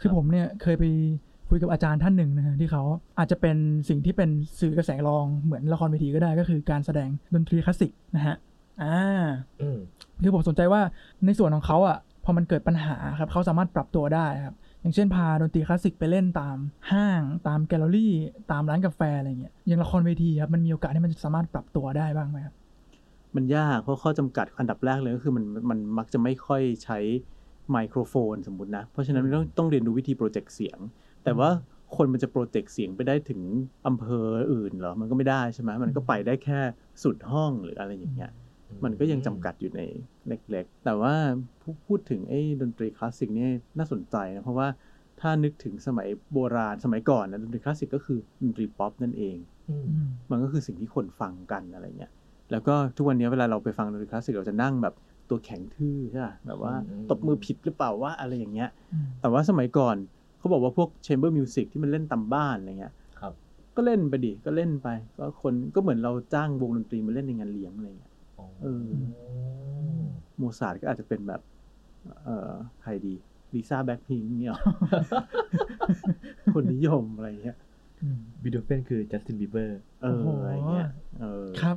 [0.00, 0.84] คือผมเนี่ยเคยไป
[1.50, 2.82] คุยกับอาจารย์ท่านหนึ่งนะฮะที่เขา
[3.18, 3.56] อาจจะเป็น
[3.88, 8.36] สิ่งที่เป็นสื่อกระแสรองเหมือนละครเวทีก็ได้ก็คือการแสดงดนตรีคลาสสิกนะฮะ
[8.82, 8.98] อ่า
[9.62, 9.78] อืม
[10.22, 10.80] คือผมสนใจว่า
[11.26, 16.56] ในส่วนของเขาอะพอมันเกิดปัญหาครับเขาสามารถปรับตัวได้ครับอย่างเช่นพาดนตรีคลาสสิกไปเล่นตาม
[16.90, 18.12] ห้างตามแกลเลอรี่
[18.52, 22.54] ตามร้านกาแฟอะไรเงี้ยอย่างละครเวทีครับมันมีโอกาสที่มันจะสามารถปรับตัวได้บ้างไหมครับ
[23.36, 26.98] มันยากเพราะข้อจำกัดอันดับแรกเลยก็คือมันมันมักจะไม่ค่อยใช้
[27.70, 30.78] ไมโครโฟนสมมตินะ เพราะฉะนั้นมันต้องต้องเรียนรู้วิธี project เสียง
[31.24, 31.50] แต่ว่า
[31.96, 33.40] คนมันจะ project เสียงไปได้ถึง
[33.86, 36.60] อำเภออื่นเหรอ มันก็ไม่ได้ใช่ไหมมันก็ไปได้แค่
[37.02, 38.32] สุดห้องหรืออะไรอย่างเงี้ย
[38.84, 39.80] มันก็ยังจำกัดอยู่ใน
[40.28, 41.14] เล็กๆ แต่ว่า
[41.60, 44.68] พูพูดถึงไอ้ดนตรีคลาสสิกนี่น่าสนใจนะ เพราะว่า
[45.20, 49.36] ถ้านึกถึงสมัยโบราณสมัยก่อนนะดนตรีคลาสสิกก็คือดนตรีป๊อปนั่นเอง
[49.68, 52.12] อืมอืมมันก็คือสิ่งที่คนฟังกันอะไรเงี้ย
[52.50, 54.94] แล้วก็ทุกวันนี้เวลาเราไปฟังดนตรีคลาสสิกเราจะนั่งแบบ
[55.28, 59.96] ตัวแข็งทื่อใช่ปะแบบว่าอืมตบมือผิดหรือเปล่าว่าอะไรอย่างเงี้ยอืมแต่ว่าสมัยก่อน
[60.40, 63.32] เขาบอกว่าพวก chamber music ที่มันเล่นตามบ้านอะไรเงี้ยครับ
[63.76, 68.12] ก็เล่นไปดิก็เล่นไป ก็คนก็เหมือนเราจ้างวงดนตรีมาเล่นในงานเลี้ยงอะไรเงี้ย
[68.62, 68.86] เออ
[70.36, 71.40] โมซาร์ทก็อาจจะเป็นแบบ
[72.24, 73.14] เอ่อใครดี
[73.54, 74.60] ลิซ่าแบ็คพิงเนี่ยหรอ
[76.54, 77.56] คนนิยมอะไรเงี้ย
[78.02, 80.88] อืมบีโธเฟนคือจัสตินบีเบอร์เออโอ้โหอะไรเงี้ย
[81.20, 81.76] เออครับ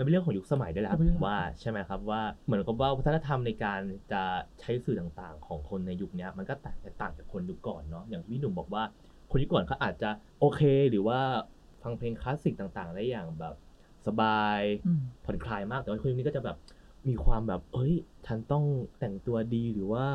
[0.00, 3.80] มันเป็นเรื่องของยุคสมัยด้วยแหละเป็นเรื่องผมว่าใช่ไหมครับว่าเหมือนกับว่าวัฒนธรรมในการ
[4.12, 4.22] จะ
[4.60, 8.82] ใช้สื่อต่างๆ ของคนในยุคเนี้ยมันก็แตกต่างจากคนยุคก่อนเนาะอย่างที่พี่หนุ่มบอกว่า
[9.30, 10.10] คนยุคก่อนเขาอาจจะ
[10.40, 10.60] โอเค
[10.90, 11.20] หรือว่า
[11.82, 13.54] ฟังเพลงคลาสสิกต่างๆ ได้อย่างแบบ
[14.06, 16.56] สบายอืมผ่อนคลายมากแต่ว่าคนยุคนี้ก็จะแบบ
[17.08, 17.92] มีความแบบ เอ้ย
[18.26, 18.64] ฉันต้อง
[18.98, 20.06] แต่งตัวดีหรือว่า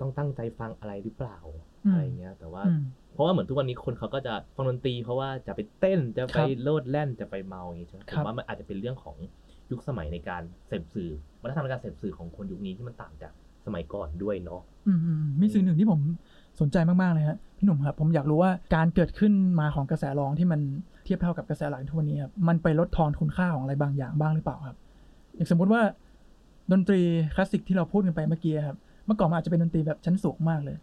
[0.00, 1.38] ต้องตั้งใจฟังอะไรหรือเปล่า
[1.84, 2.82] อืมอะไรเงี้ย แต่ว่าอืม
[3.14, 9.16] เพราะว่าเหมือนทุกวันนี้คนเขาก็จะฟังดนตรี เพราะว่าจะไปเต้นจะคไปรับโลดแล่นจะไปเมาอย่างงี้ใช่ไหมผครัมบว่ามันอาจจะเป็นเรื่องของ
[9.70, 11.10] ยุคสมัยในการเสพสื่อ
[11.42, 13.32] วัฒนธรรมในการเสพสื่อของคนยุคนี้ที่มันต่างจาก
[13.66, 16.00] สมัยก่อนด้วยเนาะอืมอืมมีสิ่งหนึ่งที่ผม
[16.60, 20.60] สนใจมาก ๆ เลยฮะพี่หนุ่มครับผมอยากรู้ว่าการเกิดขึ้นมาของกระแสร้องที่มัน
[21.04, 24.76] เทียบเท่ากับกระแสหลักทุกวันนี้ครับมันไปลดทอนคุณค่าของอะไรบางอย่างบ้างหรือเปล่าครับ
[25.34, 25.82] อย่างสมมุติว่า
[26.72, 27.00] ดนตรี
[27.34, 30.76] คลาสสิกที่เราพูดกันไปเมื่อกี้ครับเมื่อก่อนมันอาจจะเป็นดนตรีแบบชั้นสูงมากเลย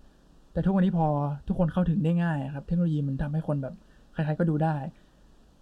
[0.53, 1.07] แต่ทุกวันนี้พอ
[1.47, 3.75] ทุกคนเข้าถึงได้ง่ายอะครับ เทคโนโลยีมันทำให้คนแบบ
[4.13, 4.75] ใครๆก็ดูได้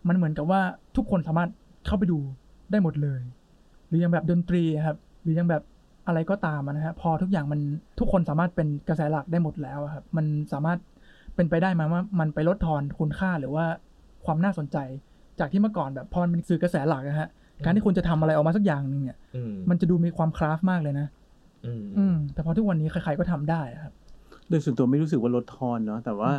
[0.07, 0.61] มันเหมือนกับว่า
[0.95, 1.49] ทุกคนสามารถ
[1.85, 2.19] เข้าไปดู
[2.71, 3.21] ได้หมดเลย
[3.87, 5.63] หรือยังแบบดนตรีอะครับ หรือยังแบบ
[6.07, 7.59] อะไรก็ตามอะนะฮะพอทุกอย่างมัน
[7.99, 10.79] ทุกคนสามารถเป็นกระแสหลักได้หมดแล้วอะครับ มันสามารถ
[11.35, 13.65] เป็นไปได้ไหมาว่ามันไปลดทอนคุณค่าหรือว่า
[14.25, 14.77] ความน่าสนใจ
[15.39, 17.29] จากที่เมื่อก่อนแบบพอมันเป็นสื่อกระแสหลักอะฮะ
[17.63, 21.07] การที่คุณจะทำอะไรออกมาสักอย่างหนึ่งเนี่ยอืมมันจะดูมีความคราฟมากเลยนะ
[21.65, 23.93] อืมอืมแต่พอทุกวันนี้ใครๆก็ทำได้อะครับ
[24.49, 26.31] โดยส่วนตัวไม่รู้สึกว่าลดทอนเนาะแต่ว่า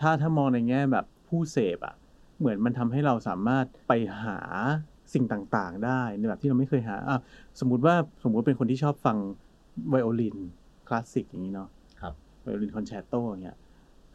[0.00, 1.94] ถ้าถ้ามองในแง่แบบผู้เสพอะ
[2.38, 4.38] เหมือนมันทำให้เราสามารถไปหา
[5.14, 7.20] สิ่งต่างๆ ได้ในแบบที่เราไม่เคยหาอะ
[7.60, 9.16] สมมุติว่าสมมุติเป็นคนที่ชอบฟัง
[9.88, 10.36] ไวโอลิน
[10.86, 11.68] คลาสสิกอย่างนี้เนาะ
[12.00, 13.56] ครับไวโอลิน concerto อย่างเงี้ย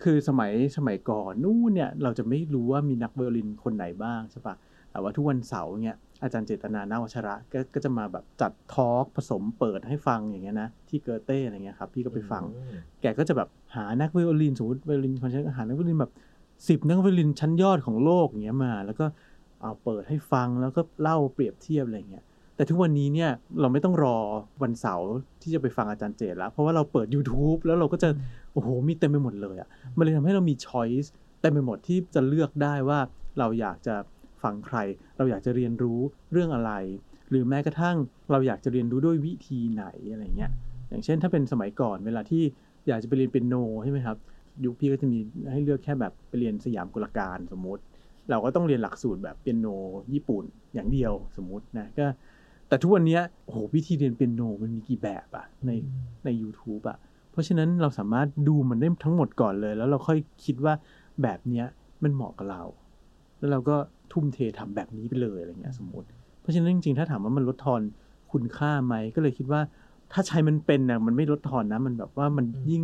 [0.03, 4.55] คือสมัยสมัยก่อนนู่นเนี่ยเราจะไม่รู้ว่ามีนักไวโอลินคนไหนบ้างใช่ปะ
[4.91, 16.11] แต่ว่าทุกวันเสาร์เนี่ย อาจารย์เจตนานาควัชระก็ก็จะมาแบบจัด talk ผสมเปิดให้ฟังอย่างเงี้ยนะที่เกอเธ่อะไรเงี้ยครับพี่ก็ไปฟังอืมแกก็จะแบบหานักไวโอลินสมมติไวโอลิน concerto หานักไวโอลินแบบ
[16.67, 19.05] สิบนักไวโอลินชั้นยอดของโลกอย่างเงี้ยมา แล้วก็
[19.61, 22.23] เอาเปิดให้ฟังแล้วก็เล่าเปรียบเทียบอะไรเงี้ย
[22.55, 23.29] แต่ทุกวันนี้เนี่ย
[23.61, 24.17] เราไม่ต้องรอ
[24.63, 25.09] วันเสาร์
[25.41, 28.09] ที่จะไปฟังอาจารย์เจตแล้ว เพราะว่าเราเปิด YouTube แล้วเราก็จะ
[28.53, 32.99] โอ้โหมีเต็มไปหมดเลยอะ่ะมันเลยทำให้เรามี choice เต็มไปหมดที่จะเลือกได้ว่า
[33.39, 33.95] เราอยากจะ
[34.43, 34.77] ฟังใคร
[35.17, 35.99] เราอยากจะเรียนรู้
[36.31, 36.71] เรื่องอะไร
[37.29, 37.97] หรือแม้กระทั่ง
[38.31, 40.51] เราอยากจะเรียนรู้ด้วยวิธีไหนอะไรเงี้ย
[40.89, 42.43] อย่างเช่นถ้าเป็นสมัยก่อนเวลาที่
[42.87, 44.17] อยากจะไปเรียนเปียโนใช่ไหมครับ
[44.65, 45.19] ยุคพี่ก็จะมี
[45.51, 47.83] ให้เลือกแค่แบบไปเรียนสยามกุลการสมมติ
[48.29, 49.67] เราก็ต้องเรียนหลักสูตรแบบเปียโน
[50.13, 52.05] ญี่ปุ่นอย่างเดียวสมมตินะก็
[52.67, 55.71] แต่ทุกวันนี้โอ้โหวิธีเรียนเปียโนมันมีกี่แบบอะใน
[56.25, 56.97] ใน u t u b e อะ
[57.31, 60.73] เพราะฉะนั้นเราสามารถดูมันได้ทั้งหมดก่อนเลย แล้วเราค่อยคิดว่า
[61.21, 61.65] แบบเนี้ย
[62.03, 62.63] มันเหมาะกับเรา
[63.37, 63.77] แล้วเราก็
[64.13, 66.07] ทุ่มเททำแบบนี้ไปเลยอะไรเงี้ยสมมติ
[66.41, 67.81] เพราะฉะนั้นจริงๆ ถ้าถามว่ามันลดทอน
[68.31, 69.61] คุณค่าไหมก็เลยคิดว่า
[70.13, 72.83] ถ้าใช้มันเป็นนะมันไม่ลดทอนนะ มันแบบว่ามันอืมยิ่ง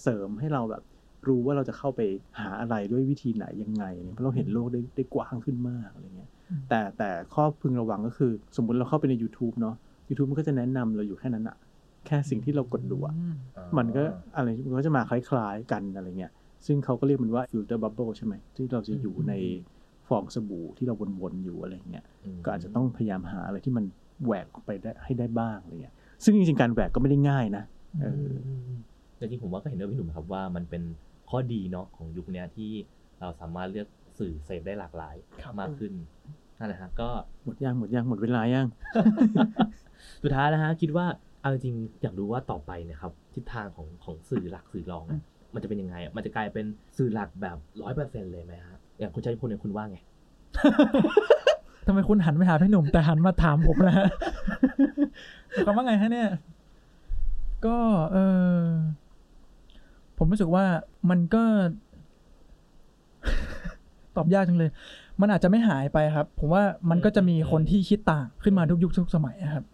[0.00, 0.82] เสริมให้เราแบบ
[1.28, 2.00] รู้ว่าเราจะเข้าไป
[2.38, 9.76] หาอะไรด้วยวิธีไหนยังไงเนี่ยเพราะเราเห็นโลกได้ได้กว้างขึ้นมากอะไรเงี้ยอืมแต่แต่ข้อพึงระวังก็คือ สมมุติเราเข้าไปใน YouTube เนาะ
[10.08, 11.56] YouTube มันก็จะแนะนำเราอยู่แค่นั้นอะ
[12.06, 13.34] แค่สิ่งที่เรากดดูอะอืม
[13.78, 14.02] มันก็
[14.36, 16.32] อะไรมันก็จะมาคล้ายๆกันอะไรเงี้ย
[16.66, 19.32] ซึ่งเขาก็เรียกมันว่า filter bubble ใช่ไหมที่เราจะอยู่ใน
[20.10, 22.04] ฟองสบู่ที่เราวนๆอยู่อะไรเงี้ย
[22.44, 23.84] ก็อาจจะต้องพยายามหาอะไรที่มัน
[24.24, 25.94] แหวกออกไปได้ให้ได้บ้างอะไรเงี้ย
[26.24, 27.64] ซึ่งจริงๆการแหวกก็ไม่ได้ง่ายนะ
[28.00, 28.36] เออ
[29.16, 30.82] แต่จริงผมว่าก็เห็นด้วยพี่หนุ่มครับว่ามันเป็น
[31.30, 32.70] ข้อดีเนาะของยุคเนี้ยที่
[33.20, 35.92] เราสามารถเลือกสื่อเสพได้หลากหลายครับมากขึ้น
[36.58, 37.08] นั่นแหละฮะก็
[37.44, 38.66] หมดยังหมดยังหมดเวลายัง
[40.22, 41.06] สุดท้ายนะฮะคิดว่า
[41.40, 45.22] เอาจริงๆอยากรู้ว่าต่อไปเนะครับทิศทางของของสื่อหลักสื่อรองเนี่ย
[45.54, 46.66] มันจะเป็นยังไงอะมันจะกลายเป็น
[46.98, 49.98] สื่อหลักแบบร้อยเปอร์เซ็นเลยไหมฮะ อย่างคุณชัยพลเนี่ยคุณว่าไง
[51.86, 54.08] ทำไมคุณหันไปหาพี่หนุ่มแต่หันมาถามผมนะฮะ
[55.66, 56.30] คำว่าไงฮะเนี่ย
[57.66, 57.76] ก็
[58.12, 58.16] เอ
[58.56, 58.60] อ
[60.18, 60.64] ผมรู้สึกว่า
[61.10, 61.42] มันก็
[64.16, 64.70] ตอบยากจังเลย
[65.20, 69.64] มันอาจจะไม่หายไปครับ ผมว่ามันก็จะมีคนที่คิดต่างขึ้นมาทุกยุคทุกสมัยอะครับ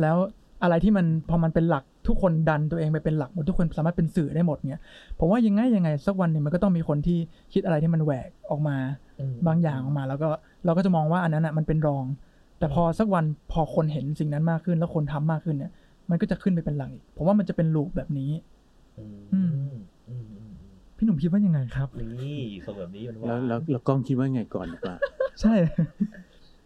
[0.00, 0.16] แล้ว
[0.64, 4.82] อะไรที่มันพอมันเป็นหลักทุกคนดันตัวเองไปเป็นหลักหมดทุกคนสามารถเป็นสื่อได้หมดเนี่ย
[5.18, 7.18] ผมว่ายังไงยังไงสักวันหนึ่งมันก็ต้องมีคนที่
[7.52, 8.76] คิดอะไรที่มันแหวกออกมา
[9.46, 10.28] บางอย่างออกมา แล้วก็
[10.64, 12.04] เราก็จะมองว่าอันนั้นอะมันเป็นรอง
[12.58, 15.72] แต่พอสักวันพอคนเห็นสิ่งนั้นมากขึ้น แล้วคนทำมากขึ้นเนี่ย
[16.10, 18.30] มันก็จะขึ้นไปเป็นหลักอีกผมว่ามันจะเป็นลูปแบบนี้
[18.98, 19.74] อืมอือืมม
[20.08, 20.50] อืมอืม
[20.96, 21.88] พี่หนุ่มคิดว่ายังไงครับ
[22.22, 24.96] นี่ส่งแบบนี้มันว่าแล้วแล้วแล้วกล้องคิดว่าไงก่อนดีกว่า
[25.40, 25.54] ใช่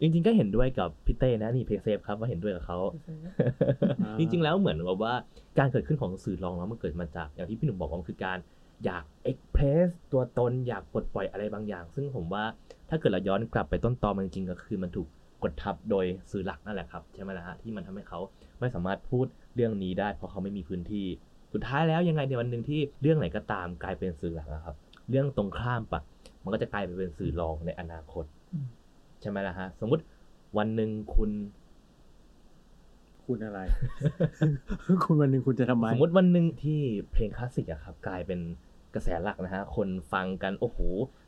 [0.01, 2.79] จริง ๆ ก็เห็นด้วยกับพี่เต้นะนี่เพย์เซฟครับว่าเห็นด้วยกับเขา
[4.03, 5.13] อ่าจริง ๆ แล้วเหมือนกับว่า
[5.59, 8.37] การเกิดขึ้นของสื่อรองแล้วมันเกิดมาจาก อย่างที่พี่หนุ่มบอกว่ามันคือการ
[8.85, 12.43] อยากเอ็กเพรสตัวตนอยากปลดปล่อยอะไรบางอย่าง ซึ่งผมว่า
[12.89, 15.07] ถ้าเกิดเราย้อนกลับไปต้นตอมันจริงๆก็คือมันถูก
[15.43, 18.19] กดทับโดยสื่อหลักนั่นแหละครับใช่ไหมล่ะฮะที่มันทำให้เขา
[18.59, 21.05] ไม่สามารถพูดเรื่องนี้ได้ เพราะเขาไม่มีพื้นที่
[21.53, 24.75] สุดท้ายแล้วยังไงในวันหนึ่งที่เรื่องไหนก็ตามกลายเป็นสื่อหลักนะครับ
[25.09, 26.01] เรื่องตรงข้ามปะ
[26.43, 28.38] มันก็จะกลายไปเป็นสื่อรองในอนาคตอืม
[29.21, 30.03] ใช่ไหมล่ะฮะ สมมติ
[30.57, 31.31] วันหนึ่งคุณ
[33.25, 33.59] คุณอะไร
[35.03, 36.81] คุณวันหนึ่งคุณจะทำไม สมมติวันหนึ่งที่
[37.13, 38.39] เพลงคลาสสิกอะครับ กลายเป็น
[38.95, 40.79] กระแสหลักนะฮะ คนฟังกัน โอ้โห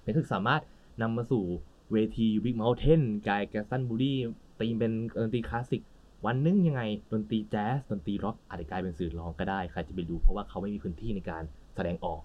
[0.01, 0.61] เพลงคือสามารถ
[1.01, 1.43] นำมาสู่
[1.91, 5.81] เวที Big Mountain กลาย Glastonbury theme เป็นดนตรีคลาสสิก
[6.25, 11.43] วันหนึ่งยังไงดนตรีแจ๊สดนตรีร็อกอาจจะกลายเป็นสื่อรองก็ได้ใครจะไปรู้เพราะว่าเขาไม่มีพื้นที่ในการ
[11.75, 12.21] แสดงออก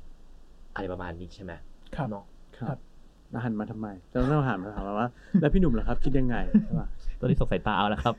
[0.75, 1.53] อะไรประมาณนี้ใช่ไหม
[1.97, 2.25] ครับเนาะ
[2.59, 2.79] ครับ
[3.31, 5.09] แล้วหันมาทำไมจะต้องหันมาถามว่า
[5.41, 6.89] แล้วพี่หนุ่มล่ะครับ คิดยังไงใช่ปะ
[7.21, 8.15] ตอนนี้สงสัยตาเอาแล้วครับ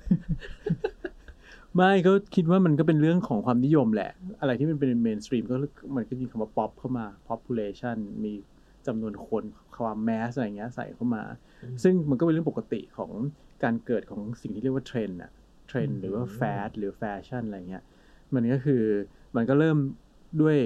[1.76, 5.56] ไม่ก็คิดว่ามันก็เป็นเรื่องของความนิยมแหละ อะไรที่มันเป็น mainstream ก็
[5.96, 8.34] มันก็มีคำว่าป๊อปเข้ามา population มี
[8.88, 9.44] จำนวนคน
[9.76, 11.24] ความ mass อะไรเงี้ยใส่เข้ามา
[11.64, 13.12] อืมซึ่งมันก็เป็นเรื่องปกติของ
[13.64, 15.32] การเกิดของสิ่งที่เรียกว่าเทรนด์อะ
[15.68, 17.84] เทรนด์อืด์มหรือว่าแฟชหรือแฟชั่นอะไรเงี้ย
[18.34, 18.84] มันก็คือ
[19.36, 19.78] มันก็เริ่ม
[20.42, 20.58] ด้วย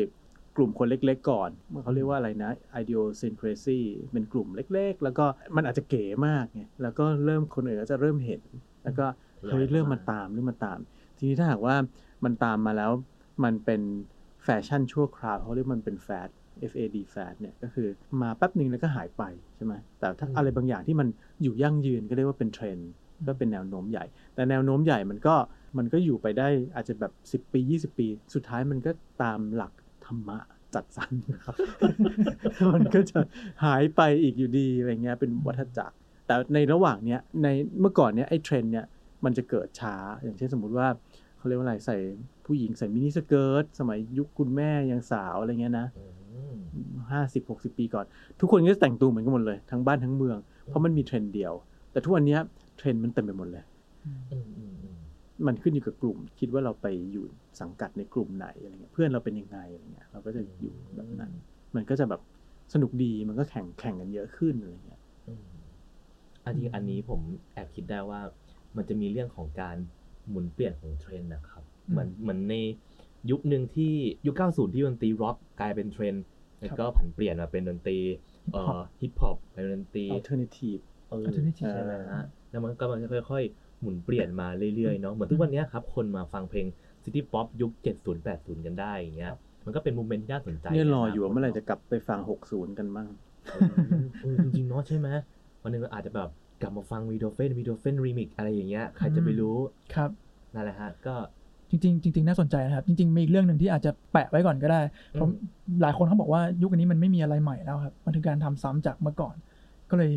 [0.55, 1.49] กลุ่มคนเล็กๆก่อน
[1.83, 3.79] เขาเรียกว่าอะไรนะ idiosyncrasy
[4.13, 8.41] เป็นกลุ่มเล็กๆ แล้วก็มันอาจจะเก๋มากไงแล้วก็เริ่มคนอื่นก็จะเริ่มเห็น
[8.83, 9.05] แล้วก็
[9.47, 10.79] เฮ้ยเริ่มมาตามเริ่มมาตาม
[11.17, 11.75] ทีนี้ถ้าหากว่า
[12.23, 12.91] มันตามมาแล้ว
[13.43, 13.81] มันเป็น
[14.43, 16.29] แฟชั่นชั่วคราวเขาเรียกมันเป็นแฟด
[16.71, 17.87] FAD แฟดเนี่ยก็คือ
[18.21, 19.23] มาแป๊บหนึ่งแล้วก็หายไป
[19.55, 21.07] ใช่ไหมแต่ถ้าอืมอะไรบางอย่างที่มัน
[21.43, 22.89] อยู่ยั่งยืนก็เรียกว่าเป็นเทรนด์
[23.27, 25.35] ก็เป็นแนวโน้มใหญ่ แต่แนวโน้มใหญ่มันก็
[25.77, 28.91] มันก็อยู่ไปได้อาจจะแบบ 10 ปี 20 ปี สุดท้ายมันก็
[29.23, 29.75] ตามหลักธ
[30.12, 30.38] รรมะ
[30.76, 31.56] จัดสรรนะครับ
[32.74, 33.19] มันก็จะ
[33.65, 35.95] หายไปอีกอยู่ดีอะไรเงี้ยเป็นวัฏจักร
[36.28, 37.47] แต่ในระหว่างเนี้ยใน
[37.82, 38.86] เมื่อก่อนเนี้ยไอ้เทรนด์เนี้ย
[39.26, 40.88] มันจะเกิดช้า อย่างเช่นสมมุติว่า
[41.38, 41.97] เขาเรียกว่าอะไรใส่
[42.45, 48.06] ผู้หญิงใส่ miniskirt สมัยยุคคุณแม่ยังสาวอะไรเงี้ยนะอืมห้าสิบหกสิบปีก่อน
[48.39, 51.54] ทุกคนก็จะแต่งตัวเหมือนกันหมดเลย ทั้งบ้านทั้งเมือง เพราะมันมีเทรนด์เดียว
[51.91, 52.39] แต่ทุกวันเนี้ย
[52.78, 53.63] เทรนด์มันเต็มไปหมดเลย
[54.32, 54.38] อื
[55.43, 57.25] มอืมอืมมันขึ้นอยู่กับกลุ่ม คิดว่าเราไปอยู่
[57.62, 61.32] สังกัดในกลุ่มไหนอะไรเงี้ยเพื่อนเราเป็นยังไงอะไรเงี้ยเราก็จะอยู่แบบนั้น
[61.75, 62.21] มันก็จะแบบ
[62.73, 65.43] สนุกดีมันก็แข่งแข่งกันเยอะขึ้นอะไรเงี้ยอืม
[66.45, 67.21] อันนี้อันนี้ผม
[67.54, 68.21] แอบคิดได้ว่า
[68.75, 69.77] มันจะมีเรื่องของการ
[70.30, 72.56] หมุนเปลี่ยนของเทรนด์นะครับเหมือนเหมือนใน
[73.32, 73.93] ยุคหนึ่งที่
[74.25, 76.25] ยุค 90 ที่ดนตรีร็อกกลายเป็นเทรนด์
[76.60, 77.97] แล้วก็ผันเปลี่ยนมาเป็นดนตรี
[78.54, 86.65] เอ่อฮิปฮอปเป็นดนตรี alternative เออ alternative ใช่ไหมฮะแล้วมันก็มันจะค่อยๆ หมุนเปลี่ยนมาเรื่อยๆเนาะเหมือนทุกวันเนี้ยครับคนมาฟังเพลง
[87.03, 87.71] city pop ยุค
[88.03, 89.31] 70 80 กันได้อย่างเงี้ย
[89.65, 93.07] มันก็เป็น moment ที่น่าสนใจเนี่ยรอในอนาคตอยู่ว่าเมื่อไหร่จะกลับไปฟัง 60 กันบ้าง
[93.51, 93.69] เออ
[94.21, 95.07] เออจริงๆเนาะใช่ไหม
[95.63, 96.29] วันหนึ่งเราอาจจะแบบ
[96.61, 99.57] กลับมาฟังวีดเฟนวีดเฟนรีมิกอะไรอย่างเงี้ยใครจะไปรู้
[99.95, 100.09] ครับ
[100.53, 101.15] นั่นแหละฮะก็
[101.69, 104.81] จริงๆจริงๆน่าสนใจนะครับ จริง ๆ มีอีกเรื่องหนึ่งที่อาจจะแปะไว้ก่อนก็ได้
[105.19, 109.35] ผมอืมหลายคนเขาบอกว่ายุคนี้มันไม่มีอะไรใหม่แล้วครับ มันคือการทำซ้ำจากเมื่อก่อน
[109.89, 110.11] ก็เลย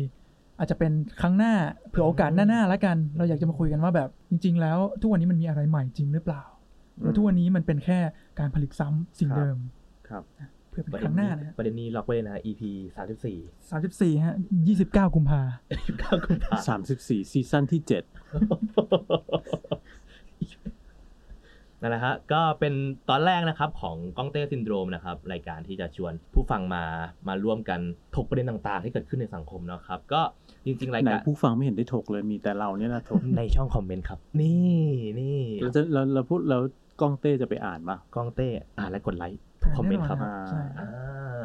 [0.59, 0.91] อาจจะเป็น
[1.21, 1.53] ครั้งหน้า
[1.89, 6.43] เผื่อโอกาสหน้าๆแล้วกัน เราอยากจะมาคุยกันว่าแบบจริง ๆ แล้วทุกวันนี้มันมีอะไรใหม่จริงหรือเปล่า
[7.01, 7.99] แล้วทุกวันนี้มันเป็นแค่
[8.39, 9.57] การผลิตซ้ำสิ่งเดิม
[10.09, 10.23] ครับ
[10.69, 12.61] เพื่อเป็นประคเด็รั้นงหนี้น้านะฮะประเด็นนี้ล็อกไว้เลยนะ EP
[12.95, 13.37] สามสิบสี่
[13.69, 14.35] สามสิบสี่ฮะ
[14.67, 15.41] ยี่สิบเก้ากุมภา
[15.99, 16.55] เก้ากุมภา
[16.97, 17.81] 34ซีซั่นที่
[21.85, 22.73] นั่นแหละฮะก็เป็น
[23.09, 26.83] ตอนแรกนะครับของก้องเต้ซินโดรมนะครับรายการที่จะชวนผู้ฟังมา
[27.27, 27.79] มาร่วมกัน
[28.15, 30.21] ถกประเด็นต่างๆ ที่เกิดขึ้นในสังคมเนาะครับ ก็
[30.65, 34.83] จริงๆราย7ไหนการผู้ฟังไม่เห็นได้ถกเลยมีแต่เราเนี่ยนะถกในช่องคอมเมนต์ครับ นี่
[35.19, 36.59] นี่เราจะเราเราพูดเรา
[37.01, 41.43] ก้องเต้จะไปอ่านปะก้องเต้อ่านและกดไลค์ทุกคอมเมนต์ครับแน่นอนใช่อ่า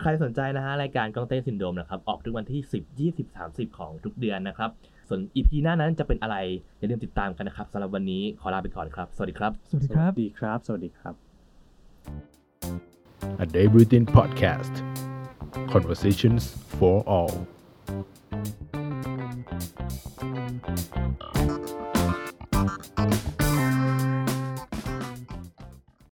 [0.00, 4.70] ใครสนใจนะฮะรายการกล้องเต้ซินโดรมนะครับออกทุกวันที่ 10 20 30 ของทุกเดือนนะครับ
[5.08, 6.36] ส่วนอีพีหน้านั้นจะเป็นอะไร
[6.78, 11.14] อย่าลืมติดตามกันนะครับสำหรับวันนี้ขอลาไปก่อนครับ สวัสดีครับ สวัสดีครับ สวัสดีครับ สวัสดีครับ
[13.44, 14.74] A Day Within Podcast
[15.72, 16.42] Conversations
[16.78, 17.32] for All